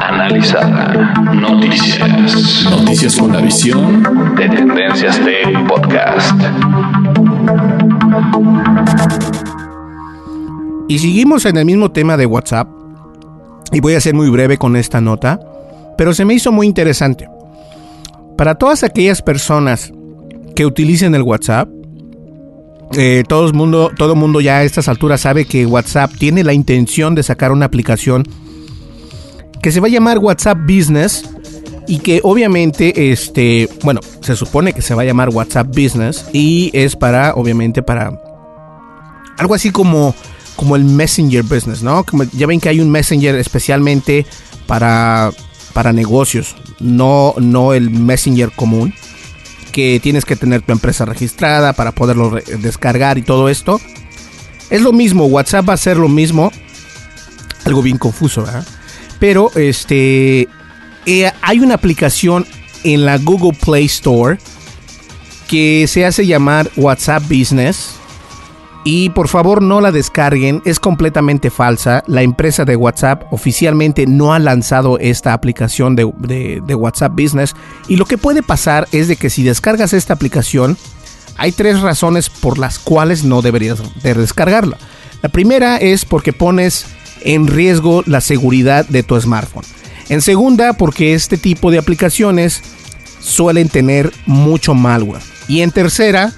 Analizada. 0.00 1.14
Noticias. 1.34 2.64
Noticias 2.70 3.16
con 3.16 3.32
la 3.32 3.40
visión 3.40 4.02
de 4.36 4.48
Tendencias 4.48 5.24
de 5.24 5.58
Podcast. 5.68 6.40
Y 10.88 10.98
seguimos 10.98 11.46
en 11.46 11.56
el 11.56 11.64
mismo 11.64 11.90
tema 11.90 12.16
de 12.16 12.26
WhatsApp. 12.26 12.68
Y 13.72 13.80
voy 13.80 13.94
a 13.94 14.00
ser 14.00 14.14
muy 14.14 14.28
breve 14.30 14.58
con 14.58 14.76
esta 14.76 15.00
nota 15.00 15.40
pero 15.96 16.14
se 16.14 16.24
me 16.24 16.34
hizo 16.34 16.52
muy 16.52 16.66
interesante. 16.66 17.28
Para 18.36 18.56
todas 18.56 18.82
aquellas 18.82 19.22
personas 19.22 19.92
que 20.54 20.66
utilicen 20.66 21.14
el 21.14 21.22
WhatsApp, 21.22 21.68
eh, 22.92 23.24
todo, 23.26 23.46
el 23.46 23.54
mundo, 23.54 23.90
todo 23.96 24.14
mundo 24.14 24.40
ya 24.40 24.58
a 24.58 24.64
estas 24.64 24.88
alturas 24.88 25.22
sabe 25.22 25.46
que 25.46 25.66
WhatsApp 25.66 26.12
tiene 26.18 26.44
la 26.44 26.52
intención 26.52 27.14
de 27.14 27.22
sacar 27.22 27.52
una 27.52 27.66
aplicación 27.66 28.24
que 29.62 29.72
se 29.72 29.80
va 29.80 29.86
a 29.86 29.90
llamar 29.90 30.18
WhatsApp 30.18 30.58
Business 30.58 31.28
y 31.86 31.98
que 31.98 32.20
obviamente, 32.22 33.12
este, 33.12 33.68
bueno, 33.82 34.00
se 34.20 34.36
supone 34.36 34.72
que 34.72 34.82
se 34.82 34.94
va 34.94 35.02
a 35.02 35.04
llamar 35.04 35.30
WhatsApp 35.30 35.68
Business 35.68 36.26
y 36.32 36.70
es 36.72 36.96
para, 36.96 37.34
obviamente, 37.34 37.82
para 37.82 38.20
algo 39.38 39.54
así 39.54 39.70
como, 39.70 40.14
como 40.56 40.76
el 40.76 40.84
Messenger 40.84 41.42
Business, 41.42 41.82
¿no? 41.82 42.04
Ya 42.32 42.46
ven 42.46 42.60
que 42.60 42.68
hay 42.68 42.80
un 42.80 42.90
Messenger 42.90 43.34
especialmente 43.36 44.26
para 44.66 45.30
para 45.74 45.92
negocios, 45.92 46.56
no, 46.80 47.34
no 47.36 47.74
el 47.74 47.90
Messenger 47.90 48.50
común, 48.52 48.94
que 49.74 49.98
tienes 50.00 50.24
que 50.24 50.36
tener 50.36 50.62
tu 50.62 50.70
empresa 50.70 51.04
registrada 51.04 51.72
para 51.72 51.90
poderlo 51.90 52.38
descargar 52.60 53.18
y 53.18 53.22
todo 53.22 53.48
esto. 53.48 53.80
Es 54.70 54.80
lo 54.80 54.92
mismo, 54.92 55.26
WhatsApp 55.26 55.68
va 55.68 55.72
a 55.72 55.76
ser 55.76 55.96
lo 55.96 56.08
mismo. 56.08 56.52
Algo 57.64 57.82
bien 57.82 57.98
confuso, 57.98 58.44
¿verdad? 58.44 58.64
Pero 59.18 59.50
este 59.56 60.48
eh, 61.06 61.32
hay 61.42 61.58
una 61.58 61.74
aplicación 61.74 62.46
en 62.84 63.04
la 63.04 63.18
Google 63.18 63.58
Play 63.60 63.86
Store 63.86 64.38
que 65.48 65.86
se 65.88 66.06
hace 66.06 66.24
llamar 66.24 66.70
WhatsApp 66.76 67.24
Business 67.24 67.96
y 68.84 69.08
por 69.08 69.28
favor 69.28 69.62
no 69.62 69.80
la 69.80 69.90
descarguen, 69.90 70.60
es 70.66 70.78
completamente 70.78 71.50
falsa. 71.50 72.04
La 72.06 72.22
empresa 72.22 72.66
de 72.66 72.76
WhatsApp 72.76 73.24
oficialmente 73.32 74.06
no 74.06 74.34
ha 74.34 74.38
lanzado 74.38 74.98
esta 74.98 75.32
aplicación 75.32 75.96
de, 75.96 76.04
WhatsApp 76.04 77.12
Business. 77.12 77.54
Y 77.88 77.96
lo 77.96 78.04
que 78.04 78.18
puede 78.18 78.42
pasar 78.42 78.86
es 78.92 79.08
de 79.08 79.16
que 79.16 79.30
si 79.30 79.42
descargas 79.42 79.94
esta 79.94 80.12
aplicación, 80.12 80.76
hay 81.36 81.52
tres 81.52 81.80
razones 81.80 82.28
por 82.28 82.58
las 82.58 82.78
cuales 82.78 83.24
no 83.24 83.40
deberías 83.40 83.78
de 84.02 84.14
descargarla. 84.14 84.76
La 85.22 85.30
primera 85.30 85.78
es 85.78 86.04
porque 86.04 86.34
pones 86.34 86.84
en 87.22 87.46
riesgo 87.46 88.02
la 88.04 88.20
seguridad 88.20 88.86
de 88.86 89.02
tu 89.02 89.18
smartphone. 89.18 89.64
En 90.10 90.20
segunda, 90.20 90.74
porque 90.74 91.14
este 91.14 91.38
tipo 91.38 91.70
de 91.70 91.78
aplicaciones 91.78 92.62
suelen 93.20 93.70
tener 93.70 94.12
mucho 94.26 94.74
malware. 94.74 95.22
Y 95.48 95.62
en 95.62 95.70
tercera, 95.70 96.34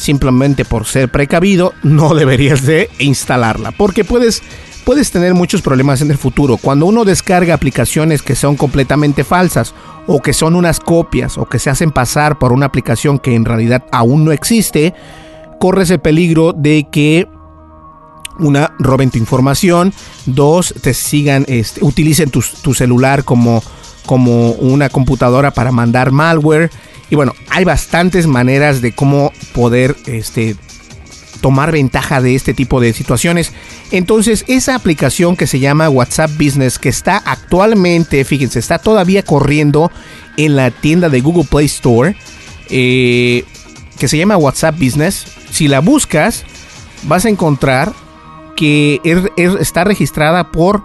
simplemente 0.00 0.64
por 0.64 0.86
ser 0.86 1.10
precavido, 1.10 1.74
no 1.82 2.14
deberías 2.14 2.64
de 2.64 2.90
instalarla, 2.98 3.72
porque 3.72 4.04
puedes 4.04 4.42
puedes 4.84 5.10
tener 5.10 5.34
muchos 5.34 5.62
problemas 5.62 6.00
en 6.00 6.10
el 6.10 6.18
futuro. 6.18 6.56
Cuando 6.56 6.86
uno 6.86 7.04
descarga 7.04 7.54
aplicaciones 7.54 8.22
que 8.22 8.34
son 8.34 8.56
completamente 8.56 9.24
falsas 9.24 9.74
o 10.06 10.20
que 10.20 10.32
son 10.32 10.56
unas 10.56 10.80
copias 10.80 11.38
o 11.38 11.46
que 11.46 11.58
se 11.58 11.70
hacen 11.70 11.92
pasar 11.92 12.38
por 12.38 12.52
una 12.52 12.66
aplicación 12.66 13.18
que 13.18 13.34
en 13.34 13.44
realidad 13.44 13.84
aún 13.92 14.24
no 14.24 14.32
existe, 14.32 14.94
corres 15.60 15.90
el 15.90 16.00
peligro 16.00 16.52
de 16.52 16.88
que 16.90 17.28
una, 18.38 18.72
roben 18.78 19.10
tu 19.10 19.18
información. 19.18 19.92
Dos, 20.26 20.74
te 20.80 20.94
sigan, 20.94 21.44
este, 21.46 21.84
utilicen 21.84 22.30
tu, 22.30 22.42
tu 22.62 22.74
celular 22.74 23.24
como, 23.24 23.62
como 24.06 24.52
una 24.52 24.88
computadora 24.88 25.52
para 25.52 25.72
mandar 25.72 26.10
malware. 26.10 26.70
Y 27.10 27.16
bueno, 27.16 27.34
hay 27.48 27.64
bastantes 27.64 28.26
maneras 28.26 28.80
de 28.82 28.92
cómo 28.92 29.32
poder 29.52 29.96
este, 30.06 30.56
tomar 31.40 31.72
ventaja 31.72 32.20
de 32.20 32.34
este 32.34 32.54
tipo 32.54 32.80
de 32.80 32.92
situaciones. 32.92 33.52
Entonces, 33.90 34.44
esa 34.46 34.74
aplicación 34.74 35.36
que 35.36 35.46
se 35.46 35.58
llama 35.58 35.88
WhatsApp 35.88 36.30
Business, 36.38 36.78
que 36.78 36.88
está 36.88 37.16
actualmente, 37.16 38.24
fíjense, 38.24 38.58
está 38.58 38.78
todavía 38.78 39.22
corriendo 39.22 39.90
en 40.36 40.56
la 40.56 40.70
tienda 40.70 41.08
de 41.08 41.20
Google 41.20 41.44
Play 41.44 41.66
Store, 41.66 42.14
eh, 42.68 43.44
que 43.98 44.08
se 44.08 44.16
llama 44.16 44.36
WhatsApp 44.36 44.78
Business. 44.78 45.26
Si 45.50 45.68
la 45.68 45.80
buscas, 45.80 46.44
vas 47.04 47.24
a 47.24 47.28
encontrar 47.28 47.92
que 48.56 49.00
está 49.58 49.84
registrada 49.84 50.52
por 50.52 50.84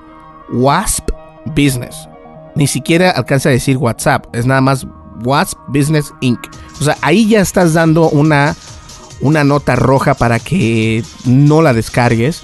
WASP 0.50 1.10
Business. 1.46 2.08
Ni 2.56 2.68
siquiera 2.68 3.12
alcanza 3.12 3.50
a 3.50 3.52
decir 3.52 3.78
WhatsApp, 3.78 4.34
es 4.34 4.46
nada 4.46 4.62
más 4.62 4.88
WhatsApp 5.24 5.60
Business 5.68 6.14
Inc. 6.22 6.40
O 6.80 6.84
sea, 6.84 6.98
ahí 7.02 7.28
ya 7.28 7.42
estás 7.42 7.74
dando 7.74 8.10
una 8.10 8.56
una 9.22 9.44
nota 9.44 9.76
roja 9.76 10.14
para 10.14 10.40
que 10.40 11.04
no 11.26 11.62
la 11.62 11.74
descargues. 11.74 12.44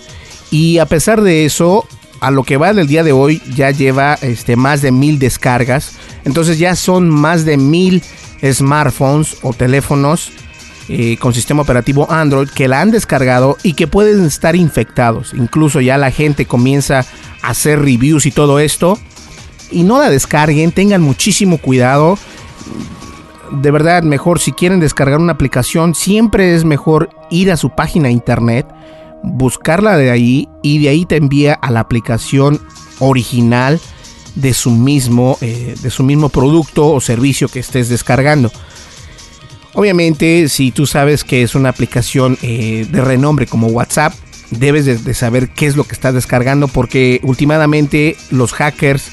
Y 0.49 0.79
a 0.79 0.85
pesar 0.85 1.21
de 1.21 1.45
eso, 1.45 1.85
a 2.19 2.31
lo 2.31 2.43
que 2.43 2.57
va 2.57 2.73
del 2.73 2.87
día 2.87 3.03
de 3.03 3.11
hoy, 3.11 3.41
ya 3.55 3.71
lleva 3.71 4.17
este, 4.21 4.55
más 4.55 4.81
de 4.81 4.91
mil 4.91 5.19
descargas. 5.19 5.93
Entonces 6.25 6.59
ya 6.59 6.75
son 6.75 7.09
más 7.09 7.45
de 7.45 7.57
mil 7.57 8.03
smartphones 8.43 9.37
o 9.43 9.53
teléfonos 9.53 10.31
eh, 10.89 11.17
con 11.17 11.33
sistema 11.33 11.61
operativo 11.61 12.11
Android 12.11 12.49
que 12.49 12.67
la 12.67 12.81
han 12.81 12.91
descargado 12.91 13.57
y 13.63 13.73
que 13.73 13.87
pueden 13.87 14.25
estar 14.25 14.55
infectados. 14.55 15.33
Incluso 15.33 15.79
ya 15.81 15.97
la 15.97 16.11
gente 16.11 16.45
comienza 16.45 17.05
a 17.41 17.49
hacer 17.49 17.79
reviews 17.79 18.25
y 18.25 18.31
todo 18.31 18.59
esto. 18.59 18.99
Y 19.71 19.83
no 19.83 19.99
la 19.99 20.09
descarguen, 20.09 20.71
tengan 20.71 21.01
muchísimo 21.01 21.57
cuidado 21.57 22.17
de 23.51 23.71
verdad 23.71 24.03
mejor 24.03 24.39
si 24.39 24.53
quieren 24.53 24.79
descargar 24.79 25.19
una 25.19 25.33
aplicación, 25.33 25.93
siempre 25.93 26.55
es 26.55 26.63
mejor 26.63 27.09
ir 27.29 27.51
a 27.51 27.57
su 27.57 27.69
página 27.71 28.09
internet, 28.09 28.65
buscarla 29.23 29.97
de 29.97 30.09
ahí 30.09 30.47
y 30.63 30.79
de 30.79 30.89
ahí 30.89 31.05
te 31.05 31.17
envía 31.17 31.53
a 31.53 31.71
la 31.71 31.81
aplicación 31.81 32.59
original 32.99 33.79
de 34.35 34.53
su 34.53 34.71
mismo, 34.71 35.37
eh, 35.41 35.75
de 35.81 35.89
su 35.89 36.03
mismo 36.03 36.29
producto 36.29 36.89
o 36.89 37.01
servicio 37.01 37.49
que 37.49 37.59
estés 37.59 37.89
descargando. 37.89 38.51
Obviamente, 39.73 40.49
si 40.49 40.71
tú 40.71 40.85
sabes 40.85 41.23
que 41.23 41.43
es 41.43 41.55
una 41.55 41.69
aplicación 41.69 42.37
eh, 42.41 42.85
de 42.89 43.01
renombre 43.01 43.47
como 43.47 43.67
WhatsApp, 43.67 44.13
debes 44.49 44.85
de, 44.85 45.13
saber 45.13 45.49
qué 45.49 45.65
es 45.65 45.77
lo 45.77 45.85
que 45.85 45.93
estás 45.93 46.13
descargando 46.13 46.67
porque 46.67 47.21
últimamente 47.23 48.17
los 48.31 48.51
hackers 48.51 49.11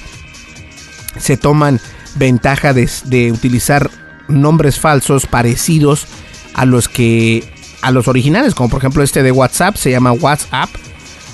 se 1.16 1.36
toman 1.36 1.80
ventaja 2.16 2.72
de, 2.72 2.88
de 3.04 3.32
utilizar 3.32 3.90
nombres 4.28 4.78
falsos 4.78 5.26
parecidos 5.26 6.06
a 6.54 6.66
los 6.66 6.88
que 6.88 7.52
a 7.80 7.90
los 7.90 8.08
originales, 8.08 8.54
como 8.54 8.68
por 8.68 8.80
ejemplo 8.80 9.02
este 9.02 9.22
de 9.22 9.30
WhatsApp 9.30 9.76
se 9.76 9.90
llama 9.90 10.12
WhatsApp 10.12 10.68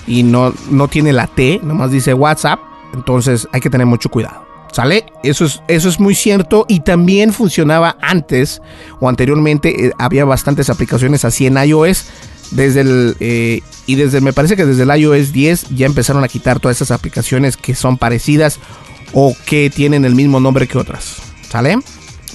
y 0.07 0.23
no, 0.23 0.55
no 0.71 0.89
tiene 0.89 1.13
la 1.13 1.27
T, 1.27 1.61
nomás 1.63 1.91
dice 1.91 2.15
WhatsApp, 2.15 2.61
entonces 2.93 3.49
hay 3.53 3.61
que 3.61 3.71
tener 3.71 3.87
mucho 3.87 4.09
cuidado. 4.09 4.45
¿Sale? 4.73 5.07
Eso 5.23 5.45
es, 5.45 5.63
eso 5.69 5.89
es 5.89 6.01
muy 6.01 6.17
cierto 6.17 6.67
y 6.69 6.81
también 6.81 7.33
funcionaba 7.33 7.97
antes 8.01 8.61
o 8.99 9.09
anteriormente, 9.09 9.87
eh, 9.87 9.93
había 9.99 10.25
bastantes 10.25 10.69
aplicaciones 10.69 11.25
así 11.25 11.47
en 11.47 11.57
iOS. 11.57 12.07
Desde 12.51 12.81
el, 12.81 13.17
eh, 13.21 13.63
y 13.87 13.95
desde, 13.95 14.21
me 14.21 14.33
parece 14.33 14.57
que 14.57 14.67
desde 14.67 14.83
el 14.83 15.01
iOS 15.01 15.33
10 15.33 15.71
ya 15.71 15.87
empezaron 15.87 16.25
a 16.25 16.29
quitar 16.29 16.59
todas 16.59 16.77
esas 16.77 16.91
aplicaciones 16.91 17.57
que 17.57 17.77
son 17.77 17.99
parecidas 17.99 18.59
o 19.14 19.35
que 19.46 19.70
tienen 19.70 20.05
el 20.05 20.14
mismo 20.14 20.40
nombre 20.40 20.68
que 20.68 20.77
otras. 20.77 21.16
¿Sale? 21.48 21.79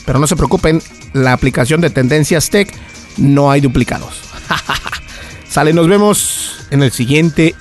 Pero 0.05 0.17
no 0.17 0.25
se 0.25 0.35
preocupen, 0.35 0.81
la 1.13 1.33
aplicación 1.33 1.81
de 1.81 1.89
Tendencias 1.89 2.49
Tech 2.49 2.73
no 3.17 3.51
hay 3.51 3.61
duplicados. 3.61 4.21
Sale, 5.49 5.73
nos 5.73 5.87
vemos 5.87 6.65
en 6.71 6.81
el 6.81 6.91
siguiente, 6.91 7.53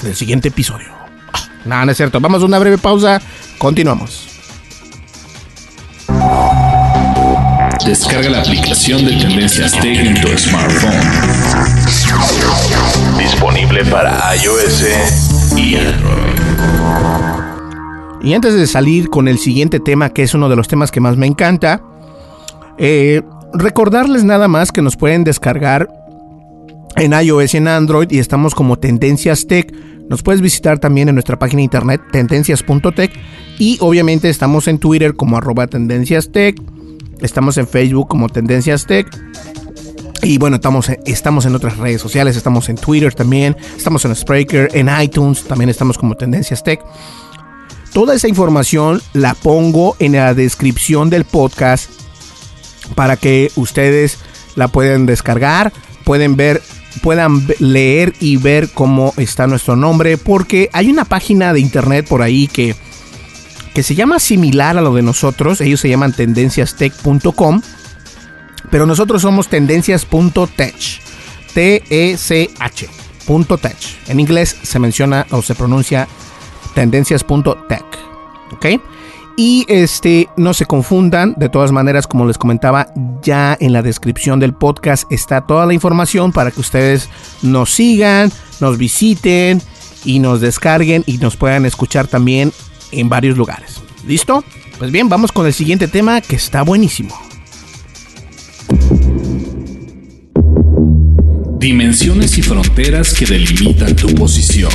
en 0.00 0.06
el 0.06 0.16
siguiente 0.16 0.48
episodio. 0.48 0.88
Nada, 1.64 1.84
no 1.84 1.92
es 1.92 1.96
cierto. 1.96 2.20
Vamos 2.20 2.42
a 2.42 2.46
una 2.46 2.58
breve 2.58 2.78
pausa. 2.78 3.20
Continuamos. 3.58 4.28
Descarga 7.84 8.30
la 8.30 8.40
aplicación 8.42 9.04
de 9.04 9.16
Tendencias 9.16 9.72
Tech 9.72 9.98
en 9.98 10.20
tu 10.20 10.28
smartphone. 10.38 10.92
Disponible 13.18 13.84
para 13.86 14.36
iOS 14.36 14.84
y 15.56 15.76
Android. 15.76 17.59
Y 18.22 18.34
antes 18.34 18.54
de 18.54 18.66
salir 18.66 19.08
con 19.08 19.28
el 19.28 19.38
siguiente 19.38 19.80
tema, 19.80 20.10
que 20.10 20.22
es 20.22 20.34
uno 20.34 20.48
de 20.48 20.56
los 20.56 20.68
temas 20.68 20.90
que 20.90 21.00
más 21.00 21.16
me 21.16 21.26
encanta, 21.26 21.82
eh, 22.78 23.22
recordarles 23.54 24.24
nada 24.24 24.48
más 24.48 24.72
que 24.72 24.82
nos 24.82 24.96
pueden 24.96 25.24
descargar 25.24 25.88
en 26.96 27.12
iOS 27.12 27.54
y 27.54 27.56
en 27.58 27.68
Android 27.68 28.10
y 28.10 28.18
estamos 28.18 28.54
como 28.54 28.78
Tendencias 28.78 29.46
Tech. 29.46 29.72
Nos 30.08 30.22
puedes 30.22 30.40
visitar 30.40 30.78
también 30.78 31.08
en 31.08 31.14
nuestra 31.14 31.38
página 31.38 31.58
de 31.58 31.64
internet 31.64 32.00
tendencias.tech 32.10 33.12
y 33.58 33.78
obviamente 33.80 34.28
estamos 34.28 34.66
en 34.68 34.78
Twitter 34.78 35.14
como 35.14 35.36
arroba 35.36 35.66
Tendencias 35.66 36.30
Tech. 36.32 36.60
Estamos 37.20 37.58
en 37.58 37.68
Facebook 37.68 38.08
como 38.08 38.28
Tendencias 38.28 38.86
Tech. 38.86 39.06
Y 40.22 40.36
bueno, 40.36 40.56
estamos, 40.56 40.90
estamos 41.06 41.46
en 41.46 41.54
otras 41.54 41.78
redes 41.78 42.00
sociales, 42.00 42.36
estamos 42.36 42.68
en 42.68 42.76
Twitter 42.76 43.14
también, 43.14 43.56
estamos 43.76 44.04
en 44.04 44.14
Spreaker, 44.14 44.68
en 44.74 44.90
iTunes, 45.00 45.44
también 45.44 45.70
estamos 45.70 45.96
como 45.96 46.14
Tendencias 46.14 46.62
Tech. 46.62 46.80
Toda 47.92 48.14
esa 48.14 48.28
información 48.28 49.02
la 49.14 49.34
pongo 49.34 49.96
en 49.98 50.12
la 50.12 50.32
descripción 50.34 51.10
del 51.10 51.24
podcast 51.24 51.90
para 52.94 53.16
que 53.16 53.50
ustedes 53.56 54.18
la 54.54 54.68
puedan 54.68 55.06
descargar, 55.06 55.72
pueden 56.04 56.36
ver, 56.36 56.62
puedan 57.02 57.46
leer 57.58 58.14
y 58.20 58.36
ver 58.36 58.70
cómo 58.70 59.12
está 59.16 59.46
nuestro 59.46 59.74
nombre, 59.74 60.18
porque 60.18 60.70
hay 60.72 60.88
una 60.88 61.04
página 61.04 61.52
de 61.52 61.60
internet 61.60 62.06
por 62.08 62.22
ahí 62.22 62.46
que, 62.46 62.76
que 63.74 63.82
se 63.82 63.96
llama 63.96 64.20
similar 64.20 64.78
a 64.78 64.82
lo 64.82 64.94
de 64.94 65.02
nosotros, 65.02 65.60
ellos 65.60 65.80
se 65.80 65.88
llaman 65.88 66.12
tendenciastech.com, 66.12 67.62
pero 68.70 68.86
nosotros 68.86 69.22
somos 69.22 69.48
tendencias.tech, 69.48 70.74
T-E-C-H, 71.54 72.88
.tech. 73.60 73.76
En 74.08 74.20
inglés 74.20 74.56
se 74.62 74.78
menciona 74.78 75.26
o 75.30 75.42
se 75.42 75.54
pronuncia 75.54 76.08
tendencias.tech, 76.80 77.84
¿ok? 78.52 78.66
Y 79.36 79.66
este, 79.68 80.30
no 80.38 80.54
se 80.54 80.64
confundan, 80.64 81.34
de 81.36 81.50
todas 81.50 81.72
maneras, 81.72 82.06
como 82.06 82.26
les 82.26 82.38
comentaba, 82.38 82.86
ya 83.20 83.54
en 83.60 83.74
la 83.74 83.82
descripción 83.82 84.40
del 84.40 84.54
podcast 84.54 85.04
está 85.12 85.42
toda 85.42 85.66
la 85.66 85.74
información 85.74 86.32
para 86.32 86.50
que 86.50 86.60
ustedes 86.60 87.10
nos 87.42 87.70
sigan, 87.70 88.32
nos 88.60 88.78
visiten 88.78 89.60
y 90.06 90.20
nos 90.20 90.40
descarguen 90.40 91.04
y 91.04 91.18
nos 91.18 91.36
puedan 91.36 91.66
escuchar 91.66 92.06
también 92.06 92.50
en 92.92 93.10
varios 93.10 93.36
lugares. 93.36 93.82
¿Listo? 94.06 94.42
Pues 94.78 94.90
bien, 94.90 95.10
vamos 95.10 95.32
con 95.32 95.44
el 95.44 95.52
siguiente 95.52 95.86
tema 95.86 96.22
que 96.22 96.36
está 96.36 96.62
buenísimo. 96.62 97.14
Dimensiones 101.58 102.38
y 102.38 102.42
fronteras 102.42 103.12
que 103.12 103.26
delimitan 103.26 103.94
tu 103.94 104.14
posición. 104.14 104.72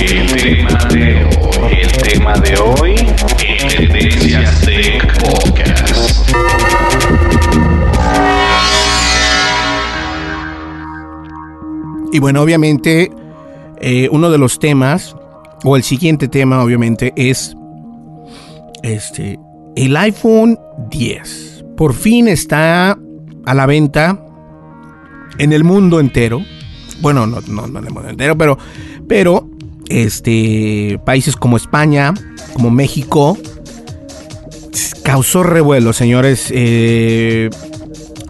El 0.00 0.26
tema 2.02 2.34
de 2.40 2.58
hoy, 2.58 2.94
el 3.68 3.88
de 3.88 4.98
Podcast. 5.20 6.34
Y 12.12 12.18
bueno, 12.18 12.42
obviamente, 12.42 13.12
eh, 13.80 14.08
uno 14.10 14.30
de 14.30 14.38
los 14.38 14.58
temas, 14.58 15.14
o 15.62 15.76
el 15.76 15.84
siguiente 15.84 16.26
tema, 16.26 16.60
obviamente, 16.62 17.12
es 17.14 17.56
este, 18.82 19.38
el 19.76 19.96
iPhone 19.96 20.58
10. 20.90 21.64
Por 21.76 21.94
fin 21.94 22.26
está 22.26 22.98
a 23.46 23.54
la 23.54 23.66
venta 23.66 24.18
en 25.38 25.52
el 25.52 25.62
mundo 25.62 26.00
entero. 26.00 26.42
Bueno, 27.00 27.26
no, 27.26 27.40
no, 27.46 27.66
no 27.66 27.78
el 27.78 27.90
mundo 27.90 28.08
entero, 28.08 28.36
pero, 28.36 28.58
pero 29.08 29.48
este, 29.88 31.00
países 31.04 31.36
como 31.36 31.56
España, 31.56 32.14
como 32.52 32.70
México, 32.70 33.36
causó 35.02 35.42
revuelo, 35.42 35.92
señores. 35.92 36.46
Eh, 36.50 37.50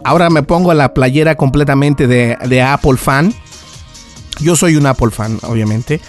ahora 0.03 0.29
me 0.29 0.43
pongo 0.43 0.73
la 0.73 0.93
playera 0.93 1.35
completamente 1.35 2.07
de, 2.07 2.61
Apple 2.61 2.97
fan. 2.97 3.33
Yo 4.39 4.55
soy 4.55 4.75
un 4.75 4.85
Apple 4.87 5.11
fan, 5.11 5.37
obviamente. 5.43 6.01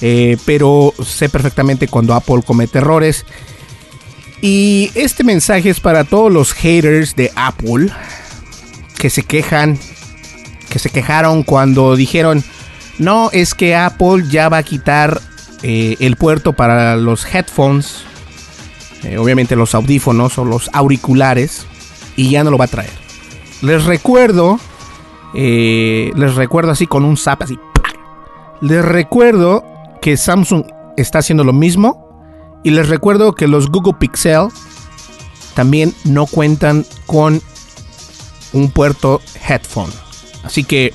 Eh, 0.00 0.36
pero 0.44 0.92
sé 1.04 1.28
perfectamente 1.28 1.88
cuando 1.88 2.14
Apple 2.14 2.42
comete 2.44 2.78
errores. 2.78 3.24
Y 4.40 4.90
este 4.94 5.24
mensaje 5.24 5.70
es 5.70 5.80
para 5.80 6.04
todos 6.04 6.32
los 6.32 6.52
haters 6.52 7.16
de 7.16 7.30
Apple 7.34 7.90
que 8.98 9.10
se 9.10 9.22
quejan, 9.22 9.78
que 10.74 10.80
se 10.80 10.90
quejaron 10.90 11.44
cuando 11.44 11.94
dijeron, 11.94 12.42
no, 12.98 13.30
es 13.32 13.54
que 13.54 13.76
Apple 13.76 14.24
ya 14.28 14.48
va 14.48 14.56
a 14.56 14.62
quitar 14.64 15.20
eh, 15.62 15.94
el 16.00 16.16
puerto 16.16 16.52
para 16.52 16.96
los 16.96 17.32
headphones, 17.32 18.02
eh, 19.04 19.16
obviamente 19.16 19.54
los 19.54 19.76
audífonos 19.76 20.36
o 20.36 20.44
los 20.44 20.68
auriculares, 20.72 21.64
y 22.16 22.30
ya 22.30 22.42
no 22.42 22.50
lo 22.50 22.58
va 22.58 22.64
a 22.64 22.66
traer. 22.66 22.90
Les 23.62 23.84
recuerdo, 23.84 24.58
eh, 25.32 26.10
les 26.16 26.34
recuerdo 26.34 26.72
así 26.72 26.88
con 26.88 27.04
un 27.04 27.16
zap 27.16 27.42
así. 27.42 27.56
Les 28.60 28.84
recuerdo 28.84 29.64
que 30.02 30.16
Samsung 30.16 30.64
está 30.96 31.20
haciendo 31.20 31.44
lo 31.44 31.52
mismo. 31.52 32.02
Y 32.64 32.70
les 32.70 32.88
recuerdo 32.88 33.34
que 33.34 33.46
los 33.46 33.68
Google 33.68 33.94
Pixel 34.00 34.48
también 35.54 35.94
no 36.02 36.26
cuentan 36.26 36.84
con 37.06 37.40
un 38.52 38.70
puerto 38.72 39.20
headphone. 39.46 40.03
Así 40.44 40.64
que 40.64 40.92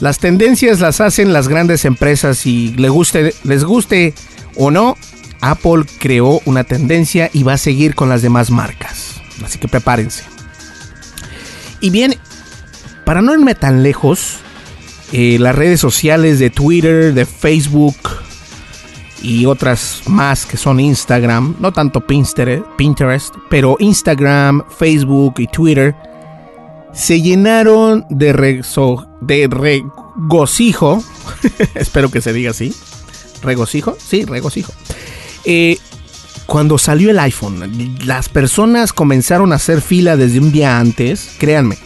las 0.00 0.18
tendencias 0.18 0.80
las 0.80 1.00
hacen 1.00 1.32
las 1.32 1.48
grandes 1.48 1.84
empresas 1.84 2.46
y 2.46 2.74
les 2.76 2.90
guste, 2.90 3.34
les 3.44 3.64
guste 3.64 4.14
o 4.56 4.70
no, 4.70 4.96
Apple 5.40 5.84
creó 5.98 6.40
una 6.44 6.64
tendencia 6.64 7.30
y 7.32 7.42
va 7.42 7.54
a 7.54 7.58
seguir 7.58 7.94
con 7.94 8.08
las 8.08 8.22
demás 8.22 8.50
marcas. 8.50 9.20
Así 9.44 9.58
que 9.58 9.68
prepárense. 9.68 10.24
Y 11.80 11.90
bien, 11.90 12.16
para 13.04 13.22
no 13.22 13.32
irme 13.32 13.54
tan 13.54 13.82
lejos, 13.82 14.38
eh, 15.12 15.38
las 15.38 15.54
redes 15.54 15.80
sociales 15.80 16.38
de 16.38 16.50
Twitter, 16.50 17.14
de 17.14 17.24
Facebook 17.24 17.96
y 19.22 19.46
otras 19.46 20.02
más 20.06 20.46
que 20.46 20.56
son 20.56 20.78
Instagram, 20.78 21.56
no 21.58 21.72
tanto 21.72 22.00
Pinterest, 22.06 23.34
pero 23.48 23.76
Instagram, 23.80 24.64
Facebook 24.78 25.34
y 25.38 25.46
Twitter 25.46 25.94
se 26.92 27.20
llenaron 27.20 28.06
de, 28.10 28.62
de 29.20 29.48
regocijo, 29.48 31.02
espero 31.74 32.10
que 32.10 32.20
se 32.20 32.32
diga 32.32 32.50
así, 32.50 32.74
regocijo, 33.42 33.96
sí, 33.98 34.24
regocijo. 34.24 34.72
Eh, 35.44 35.78
cuando 36.46 36.78
salió 36.78 37.10
el 37.10 37.18
iPhone, 37.18 37.98
las 38.04 38.28
personas 38.28 38.92
comenzaron 38.92 39.52
a 39.52 39.56
hacer 39.56 39.82
fila 39.82 40.16
desde 40.16 40.40
un 40.40 40.50
día 40.50 40.78
antes, 40.78 41.30
créanme, 41.38 41.76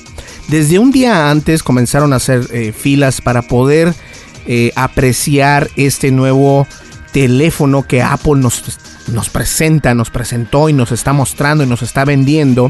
desde 0.48 0.78
un 0.78 0.92
día 0.92 1.30
antes 1.30 1.62
comenzaron 1.62 2.12
a 2.12 2.16
hacer 2.16 2.46
eh, 2.52 2.72
filas 2.72 3.20
para 3.20 3.42
poder 3.42 3.94
eh, 4.46 4.72
apreciar 4.76 5.70
este 5.76 6.10
nuevo 6.10 6.66
teléfono 7.12 7.82
que 7.82 8.02
Apple 8.02 8.36
nos, 8.36 8.78
nos 9.08 9.30
presenta, 9.30 9.94
nos 9.94 10.10
presentó 10.10 10.68
y 10.68 10.72
nos 10.72 10.92
está 10.92 11.12
mostrando 11.12 11.64
y 11.64 11.66
nos 11.66 11.82
está 11.82 12.04
vendiendo. 12.04 12.68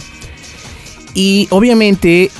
Y 1.14 1.46
obviamente, 1.50 2.30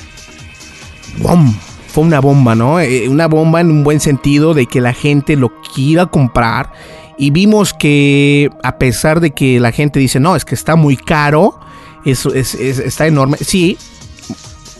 fue 1.89 2.05
una 2.05 2.21
bomba, 2.21 2.55
¿no? 2.55 2.81
Eh, 2.81 3.09
una 3.09 3.27
bomba 3.27 3.61
en 3.61 3.71
un 3.71 3.85
buen 3.85 4.01
sentido 4.01 4.55
de 4.55 4.67
que 4.67 4.81
la 4.81 4.95
gente 4.95 5.37
lo 5.37 5.51
quiera 5.75 6.07
comprar. 6.07 6.73
Y 7.19 7.31
vimos 7.31 7.75
que 7.75 8.51
a 8.63 8.79
pesar 8.79 9.21
de 9.21 9.33
que 9.33 9.61
la 9.61 9.73
gente 9.73 10.01
dice, 10.01 10.19
no, 10.19 10.35
es 10.35 10.45
que 10.45 10.55
está 10.55 10.77
muy 10.77 10.97
caro, 10.97 11.61
eso 12.05 12.33
es, 12.33 12.55
está 12.55 13.07
enorme. 13.07 13.37
Sí, 13.39 13.77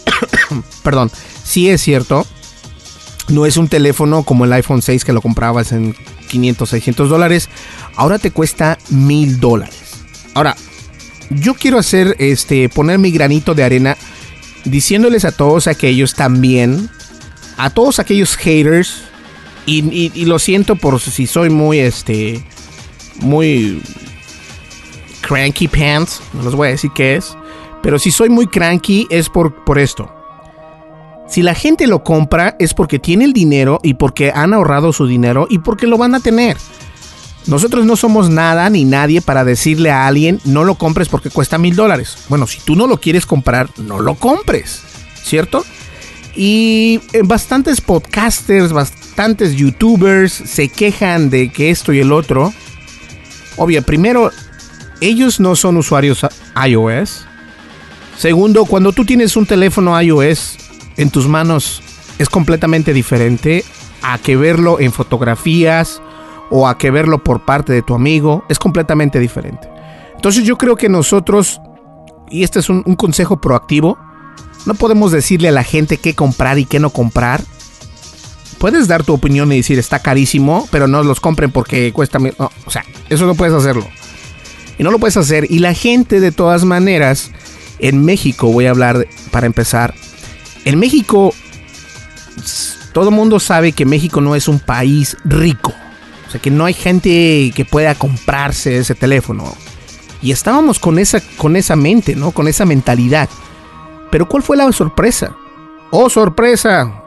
perdón, 0.83 1.11
sí 1.45 1.69
es 1.69 1.83
cierto. 1.83 2.27
No 3.29 3.47
es 3.47 3.57
un 3.57 3.69
teléfono 3.69 4.25
como 4.25 4.45
el 4.45 4.53
iPhone 4.53 4.83
6 4.83 5.05
que 5.05 5.13
lo 5.13 5.21
comprabas 5.21 5.73
en 5.73 5.95
500, 6.29 6.69
600 6.69 7.09
dólares. 7.09 7.49
Ahora 7.95 8.19
te 8.19 8.31
cuesta 8.31 8.79
mil 8.89 9.39
dólares. 9.39 10.05
Ahora, 10.35 10.57
yo 11.35 11.55
quiero 11.55 11.79
hacer, 11.79 12.17
este, 12.19 12.69
poner 12.69 12.99
mi 12.99 13.11
granito 13.11 13.55
de 13.55 13.65
arena 13.65 13.97
diciéndoles 14.65 15.25
a 15.25 15.33
todos 15.33 15.67
aquellos 15.67 16.15
también, 16.15 16.89
a 17.57 17.71
todos 17.71 17.99
aquellos 17.99 18.37
haters, 18.37 19.03
y, 19.67 20.25
lo 20.25 20.39
siento 20.39 20.77
por 20.77 21.01
si 21.01 21.27
soy 21.27 21.51
muy, 21.51 21.79
este, 21.79 22.45
muy 23.21 23.81
cranky 25.21 25.69
pants, 25.69 26.21
no 26.33 26.43
les 26.43 26.55
voy 26.55 26.69
a 26.69 26.71
decir 26.73 26.91
qué 26.95 27.17
es, 27.17 27.37
pero 27.83 27.99
si 27.99 28.11
soy 28.11 28.29
muy 28.29 28.47
cranky 28.47 29.07
es 29.11 29.29
por, 29.29 29.65
por 29.65 29.79
esto. 29.79 30.13
Si 31.29 31.43
la 31.43 31.55
gente 31.55 31.87
lo 31.87 32.05
compra 32.05 32.57
es 32.59 32.75
porque 32.75 32.99
tiene 32.99 33.25
el 33.25 33.33
dinero 33.33 33.81
y 33.83 33.95
porque 33.95 34.33
han 34.35 34.53
ahorrado 34.53 34.93
su 34.93 35.07
dinero 35.07 35.47
y 35.49 35.59
porque 35.59 35.87
lo 35.87 35.97
van 35.97 36.15
a 36.15 36.21
tener. 36.21 36.57
Nosotros 37.47 37.85
no 37.85 37.97
somos 37.97 38.31
nada 38.31 38.71
ni 38.71 38.85
nadie 38.85 39.21
para 39.21 39.45
decirle 39.45 39.91
a 39.91 40.07
alguien 40.07 40.41
no 40.45 40.65
lo 40.65 40.77
compres 40.77 41.09
porque 41.09 41.31
cuesta 41.31 41.59
mil 41.59 41.75
dólares. 41.75 42.19
Bueno, 42.29 42.47
si 42.47 42.61
tú 42.61 42.77
no 42.77 42.87
lo 42.87 43.01
quieres 43.01 43.27
comprar, 43.27 43.69
no 43.79 44.01
lo 44.01 44.15
compres, 44.15 44.83
¿cierto? 45.23 45.65
Y 46.37 47.01
eh, 47.13 47.23
bastantes 47.25 47.81
podcasters, 47.81 48.73
bastantes 48.73 49.55
youtubers 49.55 50.33
se 50.33 50.69
quejan 50.69 51.31
de 51.31 51.51
que 51.51 51.71
esto 51.71 51.93
y 51.93 51.99
el 51.99 52.13
otro. 52.13 52.55
Obvio, 53.57 53.83
primero, 53.83 54.31
ellos 55.01 55.41
no 55.41 55.57
son 55.57 55.77
usuarios 55.77 56.25
iOS. 56.67 57.27
Segundo, 58.17 58.67
cuando 58.67 58.93
tú 58.93 59.05
tienes 59.05 59.37
un 59.37 59.47
teléfono 59.47 60.01
iOS 60.01 60.59
en 60.97 61.11
tus 61.11 61.27
manos 61.27 61.83
es 62.19 62.29
completamente 62.29 62.93
diferente 62.93 63.65
a 64.03 64.19
que 64.19 64.37
verlo 64.37 64.79
en 64.81 64.93
fotografías 64.93 66.01
o 66.55 66.69
a 66.69 66.77
que 66.77 66.91
verlo 66.91 67.25
por 67.25 67.47
parte 67.47 67.73
de 67.73 67.81
tu 67.81 67.95
amigo, 67.95 68.45
es 68.51 68.59
completamente 68.59 69.19
diferente. 69.19 69.69
Entonces 70.15 70.45
yo 70.45 70.59
creo 70.59 70.77
que 70.77 70.91
nosotros, 70.91 71.63
y 72.31 72.45
este 72.45 72.59
es 72.59 72.69
un, 72.69 72.83
consejo 72.95 73.41
proactivo, 73.41 73.99
no 74.67 74.75
podemos 74.75 75.13
decirle 75.13 75.49
a 75.49 75.53
la 75.53 75.65
gente 75.65 75.97
qué 75.97 76.15
comprar 76.15 76.59
y 76.59 76.67
qué 76.67 76.79
no 76.79 76.91
comprar. 76.91 77.41
Puedes 78.59 78.87
dar 78.87 79.03
tu 79.03 79.15
opinión 79.15 79.51
y 79.51 79.57
decir 79.57 79.79
está 79.79 80.01
carísimo, 80.01 80.69
pero 80.71 80.87
no 80.87 81.03
los 81.03 81.21
compren 81.21 81.51
porque 81.51 81.91
cuesta... 81.93 82.19
o 82.21 82.71
sea, 82.71 82.85
eso 83.09 83.27
no 83.27 83.35
puedes 83.35 83.55
hacerlo. 83.55 83.89
Y 84.79 84.83
no 84.83 84.91
lo 84.91 84.99
puedes 84.99 85.17
hacer. 85.17 85.51
Y 85.51 85.59
la 85.61 85.73
gente 85.73 86.21
de 86.21 86.33
todas 86.33 86.65
maneras, 86.65 87.31
en 87.79 88.05
México, 88.05 88.53
voy 88.53 88.67
a 88.67 88.71
hablar 88.71 89.07
para 89.31 89.47
empezar, 89.47 89.95
en 90.67 90.79
México, 90.79 91.35
todo 92.93 93.09
el 93.09 93.15
mundo 93.15 93.41
sabe 93.41 93.73
que 93.73 93.87
México 93.87 94.21
no 94.21 94.37
es 94.37 94.49
un 94.49 94.61
país 94.61 95.17
rico. 95.25 95.73
O 96.33 96.35
sea, 96.35 96.41
que 96.41 96.51
no 96.51 96.65
hay 96.65 96.73
gente 96.73 97.53
que 97.55 97.67
pueda 97.67 97.95
comprarse 97.95 98.79
ese 98.79 98.95
teléfono. 98.95 99.55
Y 100.23 100.33
estábamos 100.33 100.79
con 100.79 100.99
esa, 100.99 101.21
con 101.37 101.57
esa 101.57 101.77
mente, 101.77 102.17
¿no? 102.17 102.31
Con 102.31 102.49
esa 102.49 102.65
mentalidad. 102.65 103.29
Pero 104.11 104.27
¿cuál 104.27 104.43
fue 104.43 104.57
la 104.57 104.73
sorpresa? 104.73 105.37
¡Oh, 105.91 106.09
sorpresa! 106.09 107.03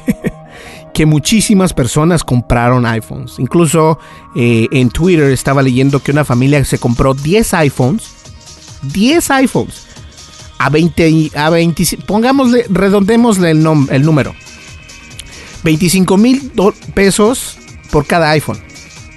que 0.94 1.04
muchísimas 1.04 1.74
personas 1.74 2.24
compraron 2.24 2.86
iPhones. 2.86 3.38
Incluso 3.38 3.98
eh, 4.34 4.68
en 4.70 4.88
Twitter 4.88 5.30
estaba 5.32 5.62
leyendo 5.62 6.00
que 6.00 6.12
una 6.12 6.24
familia 6.24 6.64
se 6.64 6.78
compró 6.78 7.12
10 7.12 7.52
iPhones. 7.52 8.08
10 8.84 9.30
iPhones. 9.32 9.86
A 10.56 10.70
20, 10.70 11.32
a 11.34 11.50
25, 11.50 12.06
pongámosle, 12.06 12.64
redondémosle 12.70 13.50
el, 13.50 13.66
el 13.90 14.02
número. 14.02 14.34
25 15.62 16.16
mil 16.16 16.50
pesos 16.94 17.59
por 17.90 18.06
cada 18.06 18.30
iPhone. 18.30 18.58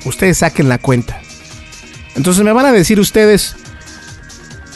Ustedes 0.05 0.39
saquen 0.39 0.69
la 0.69 0.77
cuenta. 0.77 1.19
Entonces 2.15 2.43
me 2.43 2.51
van 2.51 2.65
a 2.65 2.71
decir 2.71 2.99
ustedes 2.99 3.55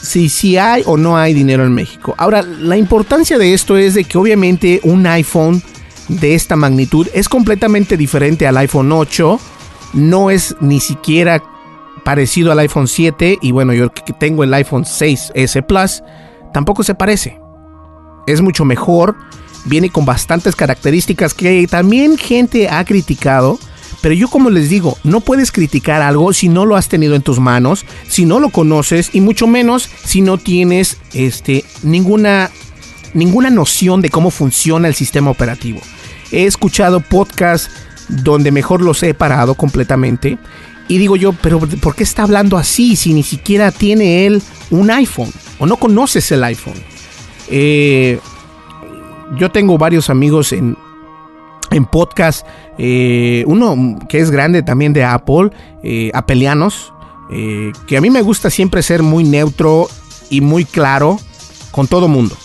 si, 0.01 0.29
si 0.29 0.57
hay 0.57 0.83
o 0.85 0.97
no 0.97 1.17
hay 1.17 1.33
dinero 1.33 1.65
en 1.65 1.73
México. 1.73 2.15
Ahora, 2.17 2.41
la 2.41 2.77
importancia 2.77 3.37
de 3.37 3.53
esto 3.53 3.77
es 3.77 3.93
de 3.93 4.05
que 4.05 4.17
obviamente 4.17 4.79
un 4.83 5.05
iPhone 5.05 5.61
de 6.07 6.35
esta 6.35 6.55
magnitud 6.55 7.07
es 7.13 7.27
completamente 7.27 7.97
diferente 7.97 8.47
al 8.47 8.57
iPhone 8.57 8.91
8. 8.91 9.39
No 9.93 10.29
es 10.29 10.55
ni 10.61 10.79
siquiera 10.79 11.43
parecido 12.03 12.51
al 12.51 12.59
iPhone 12.59 12.87
7. 12.87 13.39
Y 13.41 13.51
bueno, 13.51 13.73
yo 13.73 13.91
que 13.91 14.13
tengo 14.13 14.43
el 14.43 14.53
iPhone 14.53 14.85
6S 14.85 15.65
Plus, 15.65 16.03
tampoco 16.53 16.83
se 16.83 16.95
parece. 16.95 17.39
Es 18.25 18.41
mucho 18.41 18.65
mejor. 18.65 19.15
Viene 19.65 19.89
con 19.89 20.05
bastantes 20.05 20.55
características 20.55 21.33
que 21.33 21.67
también 21.67 22.17
gente 22.17 22.69
ha 22.69 22.85
criticado 22.85 23.59
pero 24.01 24.13
yo 24.13 24.27
como 24.27 24.49
les 24.49 24.69
digo, 24.69 24.97
no 25.03 25.21
puedes 25.21 25.51
criticar 25.51 26.01
algo 26.01 26.33
si 26.33 26.49
no 26.49 26.65
lo 26.65 26.75
has 26.75 26.89
tenido 26.89 27.15
en 27.15 27.21
tus 27.21 27.39
manos, 27.39 27.85
si 28.07 28.25
no 28.25 28.39
lo 28.39 28.49
conoces 28.49 29.09
y 29.13 29.21
mucho 29.21 29.47
menos 29.47 29.89
si 30.03 30.21
no 30.21 30.37
tienes 30.37 30.97
este, 31.13 31.65
ninguna, 31.83 32.51
ninguna 33.13 33.49
noción 33.49 34.01
de 34.01 34.09
cómo 34.09 34.29
funciona 34.29 34.87
el 34.87 34.95
sistema 34.95 35.31
operativo. 35.31 35.81
He 36.31 36.45
escuchado 36.45 36.99
podcasts 36.99 37.69
donde 38.07 38.51
mejor 38.51 38.81
los 38.81 39.01
he 39.03 39.13
parado 39.13 39.55
completamente 39.55 40.37
y 40.87 40.97
digo 40.99 41.15
yo, 41.15 41.33
pero 41.33 41.59
¿por 41.59 41.95
qué 41.95 42.03
está 42.03 42.23
hablando 42.23 42.57
así 42.57 42.95
si 42.95 43.13
ni 43.13 43.23
siquiera 43.23 43.71
tiene 43.71 44.25
él 44.25 44.41
un 44.69 44.89
iPhone 44.91 45.31
o 45.59 45.65
no 45.65 45.77
conoces 45.77 46.31
el 46.31 46.43
iPhone? 46.43 46.81
Eh, 47.49 48.19
yo 49.37 49.51
tengo 49.51 49.77
varios 49.77 50.09
amigos 50.09 50.53
en, 50.53 50.77
en 51.71 51.85
podcast, 51.85 52.45
eh, 52.77 53.43
uno 53.47 53.99
que 54.07 54.19
es 54.19 54.31
grande 54.31 54.63
también 54.63 54.93
de 54.93 55.03
Apple, 55.03 55.49
eh, 55.83 56.11
Apelianos, 56.13 56.93
eh, 57.31 57.71
que 57.87 57.97
a 57.97 58.01
mí 58.01 58.09
me 58.09 58.21
gusta 58.21 58.49
siempre 58.49 58.81
ser 58.81 59.03
muy 59.03 59.23
neutro 59.23 59.87
y 60.29 60.41
muy 60.41 60.65
claro 60.65 61.19
con 61.71 61.87
todo 61.87 62.07
mundo. 62.07 62.35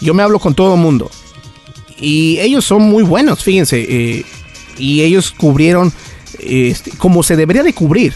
yo 0.00 0.14
me 0.14 0.22
hablo 0.22 0.38
con 0.38 0.54
todo 0.54 0.76
mundo. 0.76 1.10
Y 1.98 2.38
ellos 2.38 2.64
son 2.64 2.82
muy 2.82 3.02
buenos, 3.02 3.44
fíjense. 3.44 4.24
y 4.78 5.02
ellos 5.02 5.30
cubrieron 5.30 5.92
este, 6.38 6.90
como 6.92 7.22
se 7.22 7.36
debería 7.36 7.62
de 7.62 7.74
cubrir. 7.74 8.14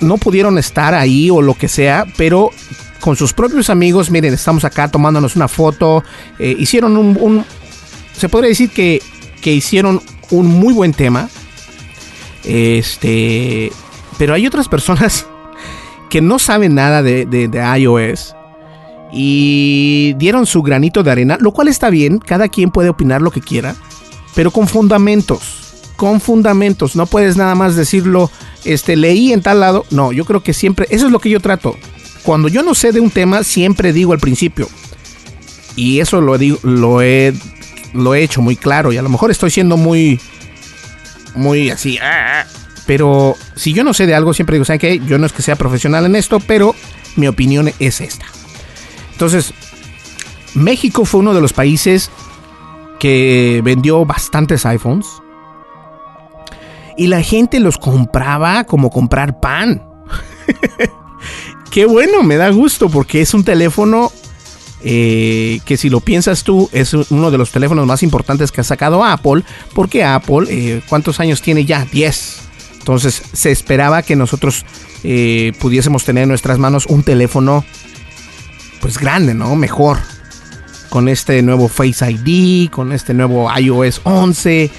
No 0.00 0.16
pudieron 0.18 0.58
estar 0.58 0.92
ahí 0.94 1.30
o 1.30 1.40
lo 1.40 1.54
que 1.54 1.68
sea, 1.68 2.04
pero 2.16 2.50
con 2.98 3.14
sus 3.14 3.32
propios 3.32 3.70
amigos, 3.70 4.10
miren, 4.10 4.34
estamos 4.34 4.64
acá 4.64 4.90
tomándonos 4.90 5.36
una 5.36 5.46
foto. 5.46 6.02
hicieron 6.40 6.96
un- 6.96 7.44
Se 8.16 8.28
podría 8.28 8.48
decir 8.50 8.70
que, 8.70 9.02
que 9.40 9.52
hicieron 9.52 10.00
un 10.30 10.46
muy 10.46 10.72
buen 10.72 10.92
tema. 10.92 11.28
Este. 12.44 13.72
Pero 14.18 14.34
hay 14.34 14.46
otras 14.46 14.68
personas 14.68 15.26
que 16.10 16.20
no 16.20 16.38
saben 16.38 16.74
nada 16.74 17.02
de, 17.02 17.26
de- 17.26 17.78
iOS 17.80 18.34
y 19.12 20.14
dieron 20.18 20.44
su 20.46 20.62
granito 20.62 21.02
de 21.02 21.10
arena, 21.12 21.38
lo 21.40 21.52
cual 21.52 21.68
está 21.68 21.88
bien, 21.88 22.18
cada 22.18 22.48
quien 22.48 22.70
puede 22.70 22.88
opinar 22.88 23.22
lo 23.22 23.30
que 23.30 23.40
quiera, 23.40 23.76
pero 24.34 24.50
con 24.50 24.66
fundamentos, 24.66 25.74
con 25.94 26.20
fundamentos, 26.20 26.96
no 26.96 27.06
puedes 27.06 27.36
nada 27.36 27.54
más 27.54 27.76
decirlo, 27.76 28.28
este, 28.64 28.96
leí 28.96 29.32
en 29.32 29.40
tal 29.40 29.60
lado, 29.60 29.84
no, 29.90 30.10
yo 30.10 30.24
creo 30.24 30.42
que 30.42 30.52
siempre, 30.52 30.88
eso 30.90 31.06
es 31.06 31.12
lo 31.12 31.20
que 31.20 31.30
yo 31.30 31.38
trato, 31.38 31.76
cuando 32.24 32.48
yo 32.48 32.64
no 32.64 32.74
sé 32.74 32.90
de 32.90 32.98
un 32.98 33.10
tema, 33.10 33.44
siempre 33.44 33.92
digo 33.92 34.12
al 34.12 34.18
principio, 34.18 34.68
y 35.76 36.00
eso 36.00 36.20
lo, 36.20 36.36
digo, 36.36 36.58
lo, 36.64 37.00
he, 37.00 37.32
lo 37.94 38.14
he 38.14 38.22
hecho 38.22 38.42
muy 38.42 38.56
claro, 38.56 38.92
y 38.92 38.98
a 38.98 39.02
lo 39.02 39.08
mejor 39.08 39.30
estoy 39.30 39.50
siendo 39.50 39.76
muy, 39.76 40.20
muy 41.34 41.70
así, 41.70 41.98
ah, 41.98 42.42
ah, 42.42 42.46
pero 42.86 43.36
si 43.56 43.72
yo 43.72 43.84
no 43.84 43.94
sé 43.94 44.06
de 44.06 44.14
algo, 44.14 44.34
siempre 44.34 44.56
digo, 44.56 44.64
¿saben 44.64 44.80
qué? 44.80 45.00
Yo 45.06 45.18
no 45.18 45.26
es 45.26 45.32
que 45.32 45.42
sea 45.42 45.56
profesional 45.56 46.04
en 46.04 46.16
esto, 46.16 46.40
pero 46.40 46.74
mi 47.16 47.26
opinión 47.26 47.72
es 47.78 48.00
esta. 48.00 48.26
Entonces, 49.12 49.54
México 50.54 51.04
fue 51.04 51.20
uno 51.20 51.34
de 51.34 51.40
los 51.40 51.52
países 51.52 52.10
que 52.98 53.60
vendió 53.64 54.04
bastantes 54.04 54.66
iPhones. 54.66 55.06
Y 56.96 57.08
la 57.08 57.22
gente 57.22 57.58
los 57.58 57.78
compraba 57.78 58.64
como 58.64 58.90
comprar 58.90 59.40
pan. 59.40 59.82
Qué 61.70 61.86
bueno, 61.86 62.22
me 62.22 62.36
da 62.36 62.50
gusto 62.50 62.88
porque 62.88 63.20
es 63.20 63.34
un 63.34 63.44
teléfono 63.44 64.12
eh, 64.86 65.60
que 65.64 65.78
si 65.78 65.88
lo 65.88 66.00
piensas 66.00 66.44
tú 66.44 66.68
es 66.70 66.92
uno 66.92 67.30
de 67.30 67.38
los 67.38 67.50
teléfonos 67.50 67.86
más 67.86 68.02
importantes 68.02 68.52
que 68.52 68.60
ha 68.60 68.64
sacado 68.64 69.02
Apple. 69.02 69.42
Porque 69.74 70.04
Apple, 70.04 70.46
eh, 70.48 70.82
¿cuántos 70.88 71.20
años 71.20 71.40
tiene 71.40 71.64
ya? 71.64 71.86
10. 71.90 72.40
Entonces 72.80 73.22
se 73.32 73.50
esperaba 73.50 74.02
que 74.02 74.14
nosotros 74.14 74.66
eh, 75.02 75.52
pudiésemos 75.58 76.04
tener 76.04 76.24
en 76.24 76.28
nuestras 76.28 76.58
manos 76.58 76.84
un 76.86 77.02
teléfono 77.02 77.64
pues 78.80 78.98
grande, 78.98 79.32
¿no? 79.32 79.56
Mejor. 79.56 79.98
Con 80.90 81.08
este 81.08 81.42
nuevo 81.42 81.68
Face 81.68 82.08
ID, 82.08 82.70
con 82.70 82.92
este 82.92 83.14
nuevo 83.14 83.50
iOS 83.58 84.02
11 84.04 84.70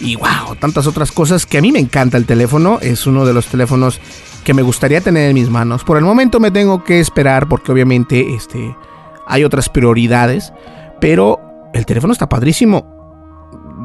y 0.00 0.16
wow, 0.16 0.54
tantas 0.60 0.86
otras 0.86 1.10
cosas 1.10 1.46
que 1.46 1.58
a 1.58 1.62
mí 1.62 1.72
me 1.72 1.78
encanta 1.78 2.18
el 2.18 2.26
teléfono. 2.26 2.78
Es 2.80 3.06
uno 3.06 3.24
de 3.24 3.32
los 3.32 3.46
teléfonos 3.46 3.98
que 4.44 4.52
me 4.52 4.62
gustaría 4.62 5.00
tener 5.00 5.30
en 5.30 5.34
mis 5.34 5.48
manos. 5.48 5.82
Por 5.84 5.96
el 5.96 6.04
momento 6.04 6.38
me 6.38 6.50
tengo 6.50 6.84
que 6.84 7.00
esperar 7.00 7.48
porque 7.48 7.72
obviamente 7.72 8.34
este, 8.34 8.76
hay 9.26 9.44
otras 9.44 9.68
prioridades. 9.68 10.52
Pero 11.00 11.40
el 11.74 11.86
teléfono 11.86 12.12
está 12.12 12.28
padrísimo. 12.28 12.92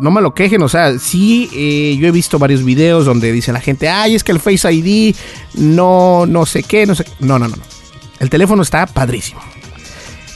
No 0.01 0.11
me 0.11 0.21
lo 0.21 0.33
quejen, 0.33 0.61
o 0.61 0.69
sea, 0.69 0.97
sí, 0.97 1.49
eh, 1.53 1.97
yo 1.99 2.07
he 2.07 2.11
visto 2.11 2.39
varios 2.39 2.63
videos 2.63 3.05
donde 3.05 3.31
dice 3.33 3.51
la 3.51 3.59
gente, 3.59 3.89
ay, 3.89 4.15
es 4.15 4.23
que 4.23 4.31
el 4.31 4.39
Face 4.39 4.71
ID 4.71 5.13
no, 5.55 6.25
no 6.25 6.45
sé 6.45 6.63
qué, 6.63 6.85
no 6.85 6.95
sé 6.95 7.03
qué. 7.03 7.11
No, 7.19 7.37
no, 7.37 7.47
no. 7.49 7.55
El 8.19 8.29
teléfono 8.29 8.61
está 8.61 8.85
padrísimo. 8.85 9.41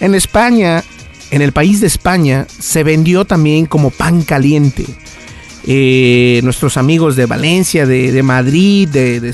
En 0.02 0.16
España, 0.16 0.84
en 1.32 1.42
el 1.42 1.54
país 1.54 1.80
de 1.80 1.88
España, 1.88 2.46
se 2.50 2.84
vendió 2.84 3.24
también 3.24 3.66
como 3.66 3.90
pan 3.92 4.24
caliente. 4.24 4.86
Eh, 5.66 6.42
nuestros 6.44 6.76
amigos 6.76 7.16
de 7.16 7.26
Valencia, 7.26 7.86
de, 7.86 8.22
Madrid, 8.24 8.90
de- 8.90 9.34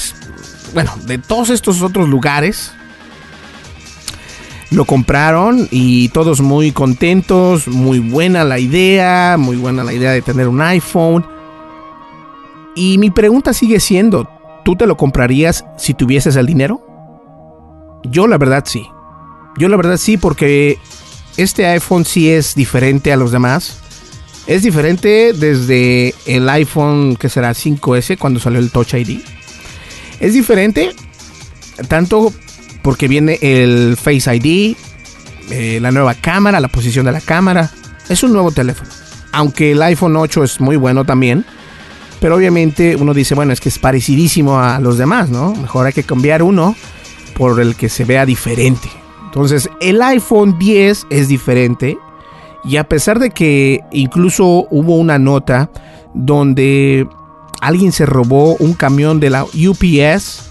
bueno, 0.75 0.91
de 1.08 1.17
todos 1.17 1.49
estos 1.49 1.82
otros 1.82 2.08
lugares, 2.08 2.71
lo 4.71 4.86
compraron 4.86 5.67
y 5.71 6.10
todos 6.10 6.41
muy 6.41 6.71
contentos, 6.71 7.67
muy 7.67 7.99
buena 7.99 8.43
la 8.43 8.60
idea, 8.60 9.36
muy 9.38 9.58
buena 9.58 9.84
la 9.84 9.93
idea 9.93 10.12
de 10.12 10.21
tener 10.21 10.47
un 10.47 10.62
iPhone. 10.62 11.25
Y 12.75 12.97
mi 12.97 13.10
pregunta 13.10 13.53
sigue 13.53 13.79
siendo, 13.79 14.29
¿tú 14.63 14.75
te 14.75 14.86
lo 14.86 14.95
comprarías 14.95 15.65
si 15.77 15.93
tuvieses 15.93 16.36
el 16.36 16.45
dinero? 16.45 16.86
Yo 18.03 18.27
la 18.27 18.38
verdad 18.38 18.63
sí. 18.65 18.86
Yo 19.58 19.67
la 19.69 19.77
verdad 19.77 19.97
sí 19.97 20.17
porque 20.17 20.77
este 21.36 21.65
iPhone 21.65 22.05
sí 22.05 22.29
es 22.29 22.53
diferente 22.55 23.12
a 23.12 23.17
los 23.17 23.32
demás. 23.32 23.79
Es 24.45 24.63
diferente 24.63 25.34
desde 25.34 26.13
el 26.25 26.47
iPhone 26.49 27.15
que 27.15 27.29
será 27.29 27.51
5S 27.51 28.17
cuando 28.17 28.39
salió 28.39 28.60
el 28.60 28.71
Touch 28.71 28.93
ID. 28.93 29.19
Es 30.19 30.34
diferente 30.34 30.95
tanto 31.88 32.34
porque 32.82 33.08
viene 33.08 33.38
el 33.42 33.98
Face 33.98 34.36
ID, 34.36 34.76
eh, 35.52 35.80
la 35.82 35.92
nueva 35.92 36.13
cámara, 36.13 36.60
la 36.60 36.68
posición 36.68 37.06
de 37.06 37.12
la 37.12 37.22
cámara. 37.22 37.72
Es 38.08 38.24
un 38.24 38.34
nuevo 38.34 38.52
teléfono. 38.52 38.89
Aunque 39.32 39.72
el 39.72 39.82
iPhone 39.82 40.15
8 40.15 40.44
es 40.44 40.60
muy 40.60 40.76
bueno 40.76 41.06
también. 41.06 41.46
Pero 42.20 42.36
obviamente 42.36 42.96
uno 42.96 43.13
dice, 43.13 43.36
bueno, 43.36 43.54
es 43.54 43.62
que 43.62 43.70
es 43.70 43.80
parecidísimo 43.80 44.60
a 44.60 44.80
los 44.80 44.98
demás, 44.98 45.30
¿no? 45.30 45.54
Mejor 45.56 45.86
hay 45.86 45.94
que 45.94 46.04
cambiar 46.04 46.44
uno 46.44 46.76
por 47.36 47.62
el 47.62 47.76
que 47.76 47.88
se 47.88 48.04
vea 48.04 48.26
diferente. 48.26 48.89
Entonces, 49.26 49.70
el 49.80 50.02
iPhone 50.02 50.58
10 50.60 51.08
es 51.10 51.28
diferente. 51.28 51.98
Y 52.65 52.76
a 52.76 52.89
pesar 52.89 53.20
de 53.20 53.30
que 53.30 53.80
incluso 53.92 54.68
hubo 54.70 54.98
una 54.98 55.18
nota 55.18 55.70
donde 56.13 57.08
alguien 57.62 57.92
se 57.92 58.06
robó 58.06 58.56
un 58.56 58.74
camión 58.74 59.20
de 59.20 59.30
la 59.30 59.46
UPS, 59.46 60.49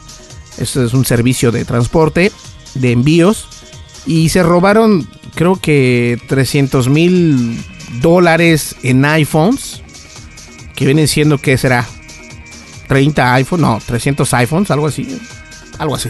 este 0.59 0.85
es 0.85 0.95
un 0.95 1.05
servicio 1.05 1.51
de 1.53 1.65
transporte, 1.65 2.33
de 2.75 2.93
envíos, 2.93 3.49
y 4.07 4.29
se 4.31 4.43
robaron 4.43 5.09
creo 5.35 5.57
que 5.57 6.21
300 6.29 6.89
mil 6.89 7.63
dólares 8.01 8.75
en 8.83 9.05
iPhones, 9.05 9.83
que 10.75 10.85
vienen 10.85 11.09
siendo, 11.09 11.39
¿qué 11.39 11.57
será? 11.59 11.87
30 12.89 13.35
iPhones, 13.35 13.61
no, 13.67 13.81
300 13.85 14.33
iPhones, 14.35 14.71
algo 14.71 14.87
así, 14.87 15.21
algo 15.79 15.95
así. 15.95 16.09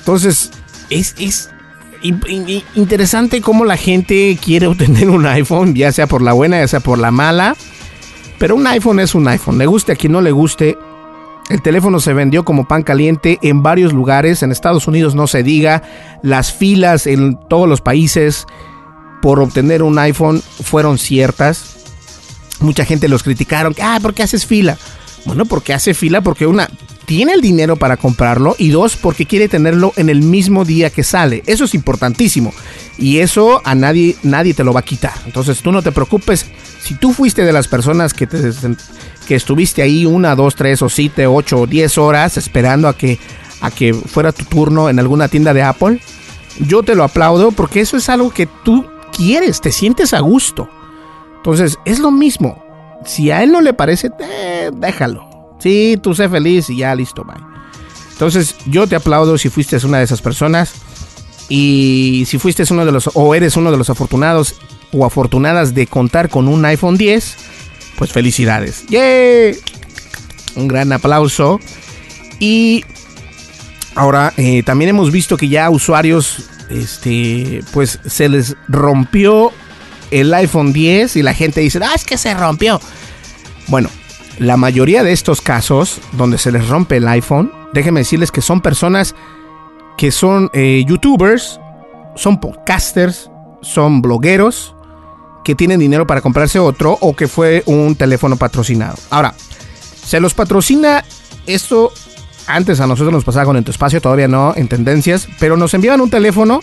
Entonces, 0.00 0.50
es, 0.90 1.14
es 1.18 1.50
in- 2.02 2.20
in- 2.28 2.62
interesante 2.74 3.40
cómo 3.40 3.64
la 3.64 3.76
gente 3.76 4.38
quiere 4.44 4.66
obtener 4.66 5.08
un 5.10 5.26
iPhone, 5.26 5.74
ya 5.74 5.90
sea 5.92 6.06
por 6.06 6.22
la 6.22 6.32
buena, 6.32 6.58
ya 6.60 6.68
sea 6.68 6.80
por 6.80 6.98
la 6.98 7.10
mala. 7.10 7.56
Pero 8.38 8.54
un 8.56 8.66
iPhone 8.66 9.00
es 9.00 9.14
un 9.14 9.26
iPhone, 9.28 9.56
le 9.58 9.66
guste 9.66 9.92
a 9.92 9.96
quien 9.96 10.12
no 10.12 10.20
le 10.20 10.30
guste. 10.30 10.76
El 11.48 11.62
teléfono 11.62 12.00
se 12.00 12.12
vendió 12.12 12.44
como 12.44 12.66
pan 12.66 12.82
caliente 12.82 13.38
en 13.42 13.62
varios 13.62 13.92
lugares, 13.92 14.42
en 14.42 14.50
Estados 14.50 14.88
Unidos 14.88 15.14
no 15.14 15.26
se 15.28 15.44
diga, 15.44 15.82
las 16.22 16.52
filas 16.52 17.06
en 17.06 17.38
todos 17.48 17.68
los 17.68 17.80
países 17.80 18.46
por 19.22 19.38
obtener 19.38 19.82
un 19.82 19.98
iPhone 19.98 20.42
fueron 20.62 20.98
ciertas. 20.98 21.76
Mucha 22.60 22.84
gente 22.84 23.08
los 23.08 23.22
criticaron, 23.22 23.74
ah, 23.80 23.98
¿por 24.02 24.12
qué 24.12 24.24
haces 24.24 24.44
fila? 24.44 24.76
Bueno, 25.24 25.44
porque 25.46 25.72
hace 25.72 25.94
fila 25.94 26.20
porque 26.20 26.46
una 26.46 26.68
tiene 27.04 27.32
el 27.32 27.40
dinero 27.40 27.76
para 27.76 27.96
comprarlo 27.96 28.56
y 28.58 28.70
dos 28.70 28.96
porque 28.96 29.26
quiere 29.26 29.48
tenerlo 29.48 29.92
en 29.96 30.08
el 30.08 30.22
mismo 30.22 30.64
día 30.64 30.90
que 30.90 31.04
sale. 31.04 31.42
Eso 31.46 31.64
es 31.64 31.74
importantísimo 31.74 32.52
y 32.98 33.18
eso 33.18 33.62
a 33.64 33.74
nadie 33.74 34.16
nadie 34.22 34.54
te 34.54 34.64
lo 34.64 34.72
va 34.72 34.80
a 34.80 34.84
quitar. 34.84 35.14
Entonces 35.26 35.62
tú 35.62 35.72
no 35.72 35.82
te 35.82 35.92
preocupes. 35.92 36.46
Si 36.80 36.94
tú 36.94 37.12
fuiste 37.12 37.44
de 37.44 37.52
las 37.52 37.68
personas 37.68 38.12
que 38.12 38.26
te 38.26 38.38
que 39.26 39.34
estuviste 39.34 39.82
ahí 39.82 40.06
una, 40.06 40.34
dos, 40.34 40.54
tres 40.54 40.80
o 40.82 40.88
siete, 40.88 41.26
ocho 41.26 41.60
o 41.60 41.66
diez 41.66 41.98
horas 41.98 42.36
esperando 42.36 42.88
a 42.88 42.96
que 42.96 43.18
a 43.60 43.70
que 43.70 43.94
fuera 43.94 44.32
tu 44.32 44.44
turno 44.44 44.88
en 44.88 44.98
alguna 44.98 45.28
tienda 45.28 45.54
de 45.54 45.62
Apple, 45.62 46.00
yo 46.60 46.82
te 46.82 46.94
lo 46.94 47.04
aplaudo 47.04 47.52
porque 47.52 47.80
eso 47.80 47.96
es 47.96 48.08
algo 48.08 48.30
que 48.30 48.46
tú 48.46 48.86
quieres, 49.16 49.60
te 49.60 49.72
sientes 49.72 50.14
a 50.14 50.20
gusto. 50.20 50.68
Entonces, 51.36 51.78
es 51.84 51.98
lo 51.98 52.10
mismo. 52.10 52.62
Si 53.04 53.30
a 53.30 53.42
él 53.42 53.52
no 53.52 53.60
le 53.60 53.72
parece, 53.72 54.10
eh, 54.20 54.70
déjalo. 54.74 55.54
Sí, 55.58 55.98
tú 56.02 56.14
sé 56.14 56.28
feliz 56.28 56.68
y 56.70 56.78
ya 56.78 56.94
listo, 56.94 57.24
bye. 57.24 57.36
Entonces, 58.12 58.56
yo 58.66 58.86
te 58.86 58.96
aplaudo 58.96 59.38
si 59.38 59.48
fuiste 59.48 59.76
una 59.84 59.98
de 59.98 60.04
esas 60.04 60.22
personas. 60.22 60.74
Y 61.48 62.24
si 62.26 62.38
fuiste 62.38 62.64
uno 62.70 62.84
de 62.84 62.90
los, 62.90 63.10
o 63.14 63.34
eres 63.34 63.56
uno 63.56 63.70
de 63.70 63.76
los 63.76 63.88
afortunados 63.90 64.56
o 64.92 65.04
afortunadas 65.04 65.74
de 65.74 65.86
contar 65.86 66.28
con 66.28 66.48
un 66.48 66.64
iPhone 66.64 66.96
10, 66.96 67.36
pues 67.96 68.12
felicidades. 68.12 68.84
¡Yay! 68.88 69.58
Un 70.54 70.68
gran 70.68 70.92
aplauso. 70.92 71.60
Y 72.38 72.84
ahora 73.94 74.32
eh, 74.36 74.62
también 74.62 74.90
hemos 74.90 75.10
visto 75.10 75.36
que 75.36 75.48
ya 75.48 75.70
usuarios, 75.70 76.48
este, 76.70 77.62
pues 77.72 77.98
se 78.06 78.28
les 78.28 78.56
rompió 78.68 79.52
el 80.10 80.32
iPhone 80.34 80.72
10 80.72 81.16
y 81.16 81.22
la 81.22 81.34
gente 81.34 81.60
dice, 81.60 81.80
ah, 81.82 81.94
es 81.94 82.04
que 82.04 82.18
se 82.18 82.34
rompió. 82.34 82.80
Bueno, 83.68 83.88
la 84.38 84.56
mayoría 84.56 85.02
de 85.02 85.12
estos 85.12 85.40
casos 85.40 86.00
donde 86.12 86.38
se 86.38 86.52
les 86.52 86.68
rompe 86.68 86.98
el 86.98 87.08
iPhone, 87.08 87.52
déjenme 87.72 88.00
decirles 88.00 88.30
que 88.30 88.42
son 88.42 88.60
personas 88.60 89.14
que 89.96 90.12
son 90.12 90.50
eh, 90.52 90.84
youtubers, 90.86 91.58
son 92.14 92.38
podcasters 92.38 93.30
son 93.66 94.00
blogueros 94.00 94.75
que 95.46 95.54
tienen 95.54 95.78
dinero 95.78 96.08
para 96.08 96.22
comprarse 96.22 96.58
otro 96.58 96.98
o 97.00 97.14
que 97.14 97.28
fue 97.28 97.62
un 97.66 97.94
teléfono 97.94 98.36
patrocinado. 98.36 98.96
Ahora, 99.10 99.32
se 100.04 100.18
los 100.18 100.34
patrocina 100.34 101.04
esto 101.46 101.92
antes 102.48 102.80
a 102.80 102.88
nosotros 102.88 103.12
nos 103.12 103.22
pasaba 103.22 103.44
con 103.44 103.56
Espacio, 103.56 104.00
todavía 104.00 104.26
no 104.26 104.54
en 104.56 104.66
tendencias, 104.66 105.28
pero 105.38 105.56
nos 105.56 105.72
enviaban 105.72 106.00
un 106.00 106.10
teléfono 106.10 106.62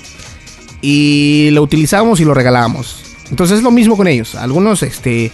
y 0.82 1.48
lo 1.54 1.62
utilizábamos 1.62 2.20
y 2.20 2.26
lo 2.26 2.34
regalábamos. 2.34 3.02
Entonces 3.30 3.60
es 3.60 3.64
lo 3.64 3.72
mismo 3.72 3.96
con 3.96 4.10
ellos. 4.10 4.36
Algunos 4.36 4.84
este 4.84 5.32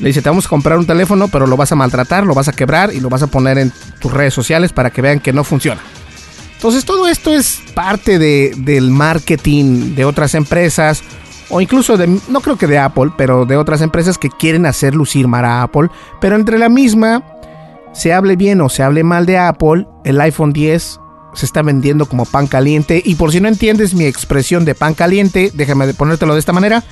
le 0.00 0.08
dice, 0.08 0.22
te 0.22 0.30
vamos 0.30 0.46
a 0.46 0.48
comprar 0.48 0.78
un 0.78 0.86
teléfono, 0.86 1.28
pero 1.28 1.46
lo 1.46 1.58
vas 1.58 1.72
a 1.72 1.74
maltratar, 1.74 2.24
lo 2.24 2.32
vas 2.32 2.48
a 2.48 2.52
quebrar 2.52 2.94
y 2.94 3.00
lo 3.00 3.10
vas 3.10 3.22
a 3.22 3.26
poner 3.26 3.58
en 3.58 3.74
tus 4.00 4.10
redes 4.10 4.32
sociales 4.32 4.72
para 4.72 4.88
que 4.88 5.02
vean 5.02 5.20
que 5.20 5.34
no 5.34 5.44
funciona. 5.44 5.82
Entonces 6.54 6.86
todo 6.86 7.08
esto 7.08 7.34
es 7.34 7.60
parte 7.74 8.18
de, 8.18 8.54
del 8.56 8.90
marketing 8.90 9.94
de 9.94 10.06
otras 10.06 10.34
empresas 10.34 11.02
o 11.48 11.60
incluso 11.60 11.96
de, 11.96 12.06
no 12.28 12.40
creo 12.40 12.56
que 12.56 12.66
de 12.66 12.78
Apple, 12.78 13.12
pero 13.16 13.46
de 13.46 13.56
otras 13.56 13.80
empresas 13.80 14.18
que 14.18 14.30
quieren 14.30 14.66
hacer 14.66 14.94
lucir 14.94 15.28
mal 15.28 15.44
a 15.44 15.62
Apple, 15.62 15.88
pero 16.20 16.36
entre 16.36 16.58
la 16.58 16.68
misma, 16.68 17.24
se 17.92 18.12
hable 18.12 18.36
bien 18.36 18.60
o 18.60 18.68
se 18.68 18.82
hable 18.82 19.04
mal 19.04 19.26
de 19.26 19.38
Apple, 19.38 19.86
el 20.04 20.20
iPhone 20.20 20.52
10 20.52 21.00
se 21.34 21.46
está 21.46 21.62
vendiendo 21.62 22.06
como 22.06 22.24
pan 22.24 22.46
caliente 22.46 23.02
y 23.04 23.14
por 23.14 23.30
si 23.30 23.40
no 23.40 23.48
entiendes 23.48 23.94
mi 23.94 24.04
expresión 24.04 24.64
de 24.64 24.74
pan 24.74 24.94
caliente, 24.94 25.50
déjame 25.54 25.92
ponértelo 25.94 26.34
de 26.34 26.40
esta 26.40 26.52
manera, 26.52 26.82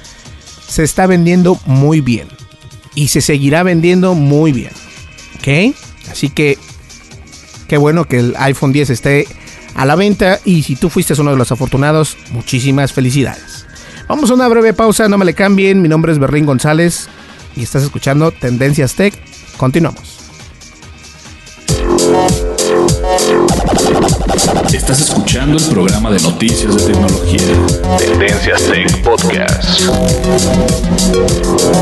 se 0.69 0.83
está 0.83 1.07
vendiendo 1.07 1.59
muy 1.67 2.01
bien 2.01 2.29
y 2.95 3.09
se 3.09 3.21
seguirá 3.21 3.63
vendiendo 3.63 4.15
muy 4.15 4.53
bien. 4.53 4.73
¿Ok? 5.39 5.75
Así 6.11 6.29
que 6.29 6.59
qué 7.69 7.77
bueno 7.77 8.05
que 8.05 8.19
el 8.19 8.35
iPhone 8.39 8.73
10 8.73 8.91
esté 8.91 9.27
a 9.75 9.85
la 9.85 9.97
venta 9.97 10.39
y 10.45 10.63
si 10.63 10.77
tú 10.77 10.91
fuiste 10.91 11.19
uno 11.21 11.33
de 11.33 11.37
los 11.37 11.51
afortunados, 11.51 12.17
muchísimas 12.31 12.93
felicidades. 12.93 13.64
Vamos 14.07 14.31
a 14.31 14.35
una 14.35 14.49
breve 14.49 14.75
pausa, 14.75 15.09
no 15.09 15.17
me 15.17 15.25
le 15.25 15.35
cambien, 15.35 15.81
mi 15.81 15.89
nombre 15.89 16.13
es 16.13 16.19
Berlín 16.19 16.45
González 16.45 17.09
y 17.57 17.63
estás 17.63 17.83
escuchando 17.83 18.31
Tendencias 18.33 18.95
Tech. 18.95 19.15
Continuamos. 19.57 20.19
Estás 24.73 25.01
escuchando 25.01 25.57
el 25.57 25.65
programa 25.65 26.11
de 26.11 26.21
noticias 26.21 26.77
de 26.77 26.93
tecnología. 26.93 27.41
Tendencias 27.99 28.63
Tech 28.65 29.03
Podcast. 29.03 29.81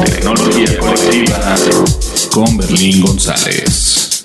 Tecnología 0.05 0.79
colectiva 0.79 1.57
con 2.33 2.57
Berlín 2.57 3.01
González. 3.05 4.23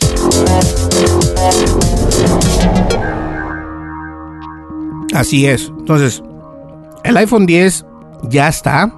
Así 5.14 5.48
es. 5.48 5.72
Entonces, 5.80 6.22
el 7.04 7.18
iPhone 7.18 7.46
10 7.46 7.86
ya 8.24 8.48
está. 8.48 8.92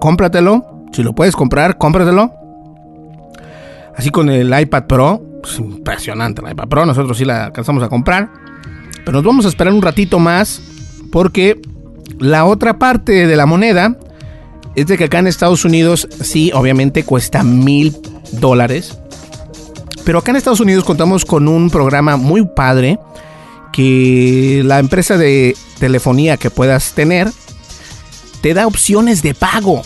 Cómpratelo. 0.00 0.86
Si 0.92 1.02
lo 1.02 1.14
puedes 1.14 1.36
comprar, 1.36 1.78
cómpratelo. 1.78 2.32
Así 3.96 4.10
con 4.10 4.28
el 4.30 4.58
iPad 4.58 4.84
Pro. 4.86 5.22
Pues, 5.42 5.58
impresionante 5.58 6.42
el 6.44 6.52
iPad 6.52 6.68
Pro. 6.68 6.86
Nosotros 6.86 7.18
sí 7.18 7.24
la 7.24 7.46
alcanzamos 7.46 7.82
a 7.82 7.88
comprar. 7.88 8.30
Pero 9.04 9.12
nos 9.12 9.24
vamos 9.24 9.44
a 9.44 9.48
esperar 9.48 9.72
un 9.72 9.82
ratito 9.82 10.18
más. 10.18 10.60
Porque 11.12 11.60
la 12.18 12.44
otra 12.44 12.78
parte 12.78 13.26
de 13.26 13.36
la 13.36 13.46
moneda 13.46 13.96
es 14.74 14.86
de 14.86 14.96
que 14.96 15.04
acá 15.04 15.18
en 15.18 15.26
Estados 15.26 15.64
Unidos 15.64 16.08
sí, 16.22 16.50
obviamente 16.54 17.04
cuesta 17.04 17.42
mil 17.42 17.96
dólares. 18.32 18.98
Pero 20.04 20.18
acá 20.18 20.30
en 20.30 20.36
Estados 20.36 20.60
Unidos 20.60 20.84
contamos 20.84 21.24
con 21.24 21.48
un 21.48 21.70
programa 21.70 22.16
muy 22.16 22.46
padre 22.46 22.98
que 23.72 24.62
la 24.64 24.78
empresa 24.78 25.16
de 25.16 25.56
telefonía 25.78 26.36
que 26.36 26.50
puedas 26.50 26.92
tener 26.92 27.30
te 28.40 28.54
da 28.54 28.66
opciones 28.66 29.22
de 29.22 29.34
pago. 29.34 29.82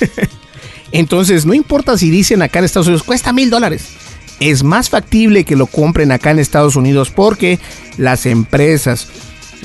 Entonces, 0.92 1.46
no 1.46 1.54
importa 1.54 1.96
si 1.96 2.10
dicen 2.10 2.42
acá 2.42 2.58
en 2.58 2.64
Estados 2.64 2.88
Unidos 2.88 3.04
cuesta 3.04 3.32
mil 3.32 3.50
dólares. 3.50 3.88
Es 4.40 4.64
más 4.64 4.88
factible 4.88 5.44
que 5.44 5.56
lo 5.56 5.66
compren 5.66 6.12
acá 6.12 6.30
en 6.30 6.38
Estados 6.38 6.74
Unidos 6.74 7.10
porque 7.10 7.58
las 7.98 8.26
empresas 8.26 9.08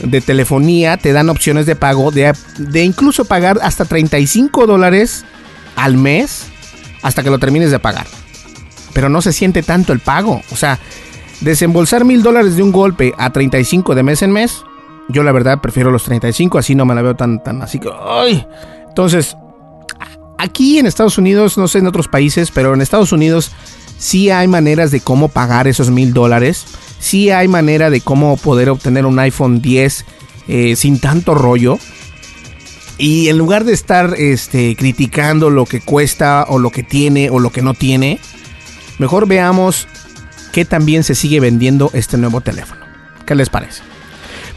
de 0.04 0.20
telefonía 0.22 0.98
te 0.98 1.14
dan 1.14 1.30
opciones 1.30 1.66
de 1.66 1.76
pago 1.76 2.12
de, 2.12 2.34
de 2.58 2.84
incluso 2.84 3.26
pagar 3.26 3.60
hasta 3.64 3.86
35 3.86 4.68
dólares 4.68 5.24
al 5.78 5.96
mes 5.96 6.48
hasta 7.02 7.24
que 7.24 7.30
lo 7.30 7.40
termines 7.40 7.72
de 7.72 7.80
pagar. 7.80 8.06
Pero 8.94 9.10
no 9.10 9.22
se 9.22 9.34
siente 9.34 9.64
tanto 9.64 9.94
el 9.94 10.00
pago. 10.00 10.42
O 10.52 10.56
sea, 10.56 10.80
desembolsar 11.42 12.06
mil 12.06 12.24
dólares 12.24 12.56
de 12.56 12.64
un 12.64 12.72
golpe 12.72 13.14
a 13.18 13.32
35 13.32 13.96
de 13.96 14.04
mes 14.04 14.22
en 14.22 14.32
mes, 14.32 14.64
yo 15.10 15.24
la 15.24 15.32
verdad 15.32 15.62
prefiero 15.62 15.92
los 15.92 16.04
35, 16.04 16.58
así 16.58 16.76
no 16.76 16.86
me 16.86 16.96
la 16.96 17.02
veo 17.02 17.16
tan, 17.16 17.44
tan 17.44 17.62
así 17.62 17.80
que... 17.80 17.90
Entonces, 18.88 19.36
aquí 20.38 20.80
en 20.80 20.86
Estados 20.86 21.18
Unidos, 21.18 21.58
no 21.58 21.68
sé 21.68 21.80
en 21.80 21.88
otros 21.88 22.08
países, 22.08 22.52
pero 22.52 22.74
en 22.74 22.82
Estados 22.82 23.12
Unidos 23.12 23.52
sí 23.98 24.30
hay 24.30 24.48
maneras 24.48 24.92
de 24.92 25.02
cómo 25.02 25.28
pagar 25.28 25.68
esos 25.68 25.90
mil 25.90 26.14
dólares. 26.14 26.66
Sí 27.00 27.30
hay 27.30 27.48
manera 27.48 27.90
de 27.90 28.02
cómo 28.02 28.38
poder 28.38 28.70
obtener 28.70 29.06
un 29.06 29.20
iPhone 29.20 29.62
10 29.62 30.06
eh, 30.48 30.76
sin 30.76 31.00
tanto 31.00 31.36
rollo. 31.36 31.78
Y 32.98 33.28
en 33.28 33.38
lugar 33.38 33.66
de 33.66 33.74
estar 33.74 34.16
este, 34.18 34.76
criticando 34.76 35.50
lo 35.50 35.66
que 35.66 35.82
cuesta 35.82 36.46
o 36.48 36.58
lo 36.60 36.70
que 36.70 36.84
tiene 36.84 37.30
o 37.30 37.40
lo 37.40 37.52
que 37.52 37.62
no 37.62 37.74
tiene, 37.74 38.20
mejor 38.98 39.28
veamos 39.28 39.88
que 40.56 40.64
también 40.64 41.04
se 41.04 41.16
sigue 41.16 41.42
vendiendo 41.42 41.92
este 41.92 42.18
nuevo 42.18 42.40
teléfono. 42.40 42.80
¿Qué 43.26 43.36
les 43.36 43.50
parece? 43.50 43.84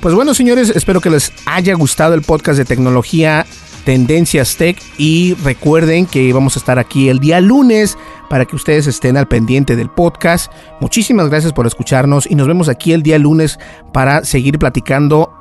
Pues 0.01 0.15
bueno, 0.15 0.33
señores, 0.33 0.71
espero 0.73 1.01
que 1.01 1.11
les 1.11 1.33
haya 1.45 1.75
gustado 1.75 2.15
el 2.15 2.23
podcast 2.23 2.57
de 2.57 2.65
tecnología 2.65 3.45
Tendencias 3.85 4.55
Tech 4.57 4.81
y 4.97 5.35
recuerden 5.43 6.07
que 6.07 6.33
vamos 6.33 6.55
a 6.55 6.61
estar 6.61 6.79
aquí 6.79 7.09
el 7.09 7.19
día 7.19 7.41
lunes 7.41 7.99
para 8.31 8.45
que 8.45 8.55
ustedes 8.55 8.87
estén 8.87 9.17
al 9.17 9.27
pendiente 9.27 9.75
del 9.75 9.91
podcast. 9.91 10.53
Muchísimas 10.81 11.31
gracias 11.31 11.53
por 11.53 11.67
escucharnos 11.67 12.31
y 12.31 12.37
nos 12.37 12.47
vemos 12.47 12.69
aquí 12.69 12.93
el 12.93 13.03
día 13.03 13.19
lunes 13.19 13.59
para 13.93 14.23
seguir 14.23 14.57
platicando 14.61 15.33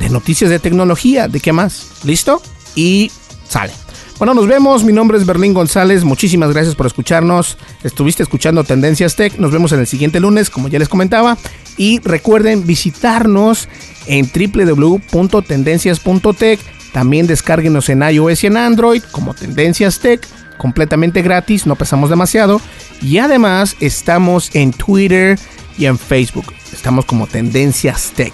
de 0.00 0.10
noticias 0.10 0.50
de 0.50 0.58
tecnología, 0.58 1.28
de 1.28 1.38
qué 1.38 1.52
más. 1.52 1.92
¿Listo? 2.02 2.42
Y 2.74 3.12
sale. 3.46 3.85
Bueno, 4.18 4.32
nos 4.32 4.48
vemos. 4.48 4.82
Mi 4.82 4.94
nombre 4.94 5.18
es 5.18 5.26
Berlín 5.26 5.52
González. 5.52 6.02
Muchísimas 6.02 6.50
gracias 6.50 6.74
por 6.74 6.86
escucharnos. 6.86 7.58
Estuviste 7.82 8.22
escuchando 8.22 8.64
Tendencias 8.64 9.14
Tech. 9.14 9.38
Nos 9.38 9.52
vemos 9.52 9.72
en 9.72 9.80
el 9.80 9.86
siguiente 9.86 10.20
lunes, 10.20 10.48
como 10.48 10.68
ya 10.68 10.78
les 10.78 10.88
comentaba. 10.88 11.36
Y 11.76 12.00
recuerden 12.00 12.66
visitarnos 12.66 13.68
en 14.06 14.30
www.tendencias.tech. 14.34 16.60
También 16.94 17.26
descárguenos 17.26 17.90
en 17.90 18.00
iOS 18.00 18.44
y 18.44 18.46
en 18.46 18.56
Android 18.56 19.02
como 19.10 19.34
Tendencias 19.34 20.00
Tech. 20.00 20.26
Completamente 20.56 21.20
gratis, 21.20 21.66
no 21.66 21.76
pesamos 21.76 22.08
demasiado. 22.08 22.62
Y 23.02 23.18
además 23.18 23.76
estamos 23.80 24.50
en 24.54 24.72
Twitter 24.72 25.38
y 25.76 25.84
en 25.84 25.98
Facebook. 25.98 26.54
Estamos 26.72 27.04
como 27.04 27.26
Tendencias 27.26 28.12
Tech. 28.16 28.32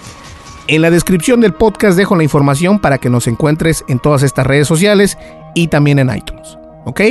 En 0.67 0.81
la 0.81 0.91
descripción 0.91 1.41
del 1.41 1.53
podcast 1.53 1.97
dejo 1.97 2.15
la 2.15 2.23
información 2.23 2.79
para 2.79 2.99
que 2.99 3.09
nos 3.09 3.27
encuentres 3.27 3.83
en 3.89 3.99
todas 3.99 4.23
estas 4.23 4.47
redes 4.47 4.65
sociales 4.65 5.17
y 5.53 5.67
también 5.67 5.99
en 5.99 6.15
iTunes. 6.15 6.57
¿Ok? 6.85 7.01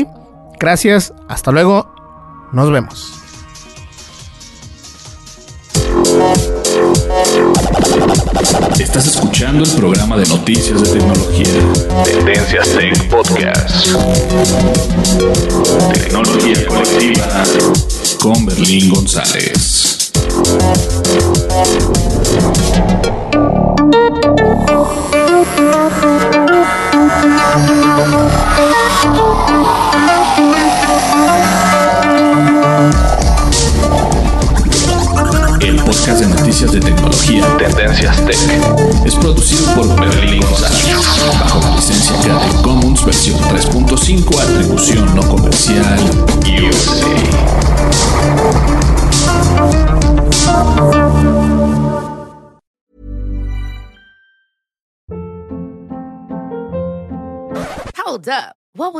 Gracias, 0.59 1.12
hasta 1.28 1.51
luego, 1.51 1.93
nos 2.53 2.70
vemos. 2.70 3.22
Estás 8.78 9.07
escuchando 9.07 9.64
el 9.64 9.70
programa 9.70 10.16
de 10.16 10.26
noticias 10.26 10.82
de 10.82 10.99
tecnología. 10.99 11.47
Tendencias 12.05 12.68
Tech 12.76 13.09
Podcast. 13.09 13.86
Tecnología 15.95 16.66
colectiva 16.66 17.45
con 18.20 18.47
Berlín 18.47 18.90
González. 18.90 19.91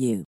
you. 0.00 0.24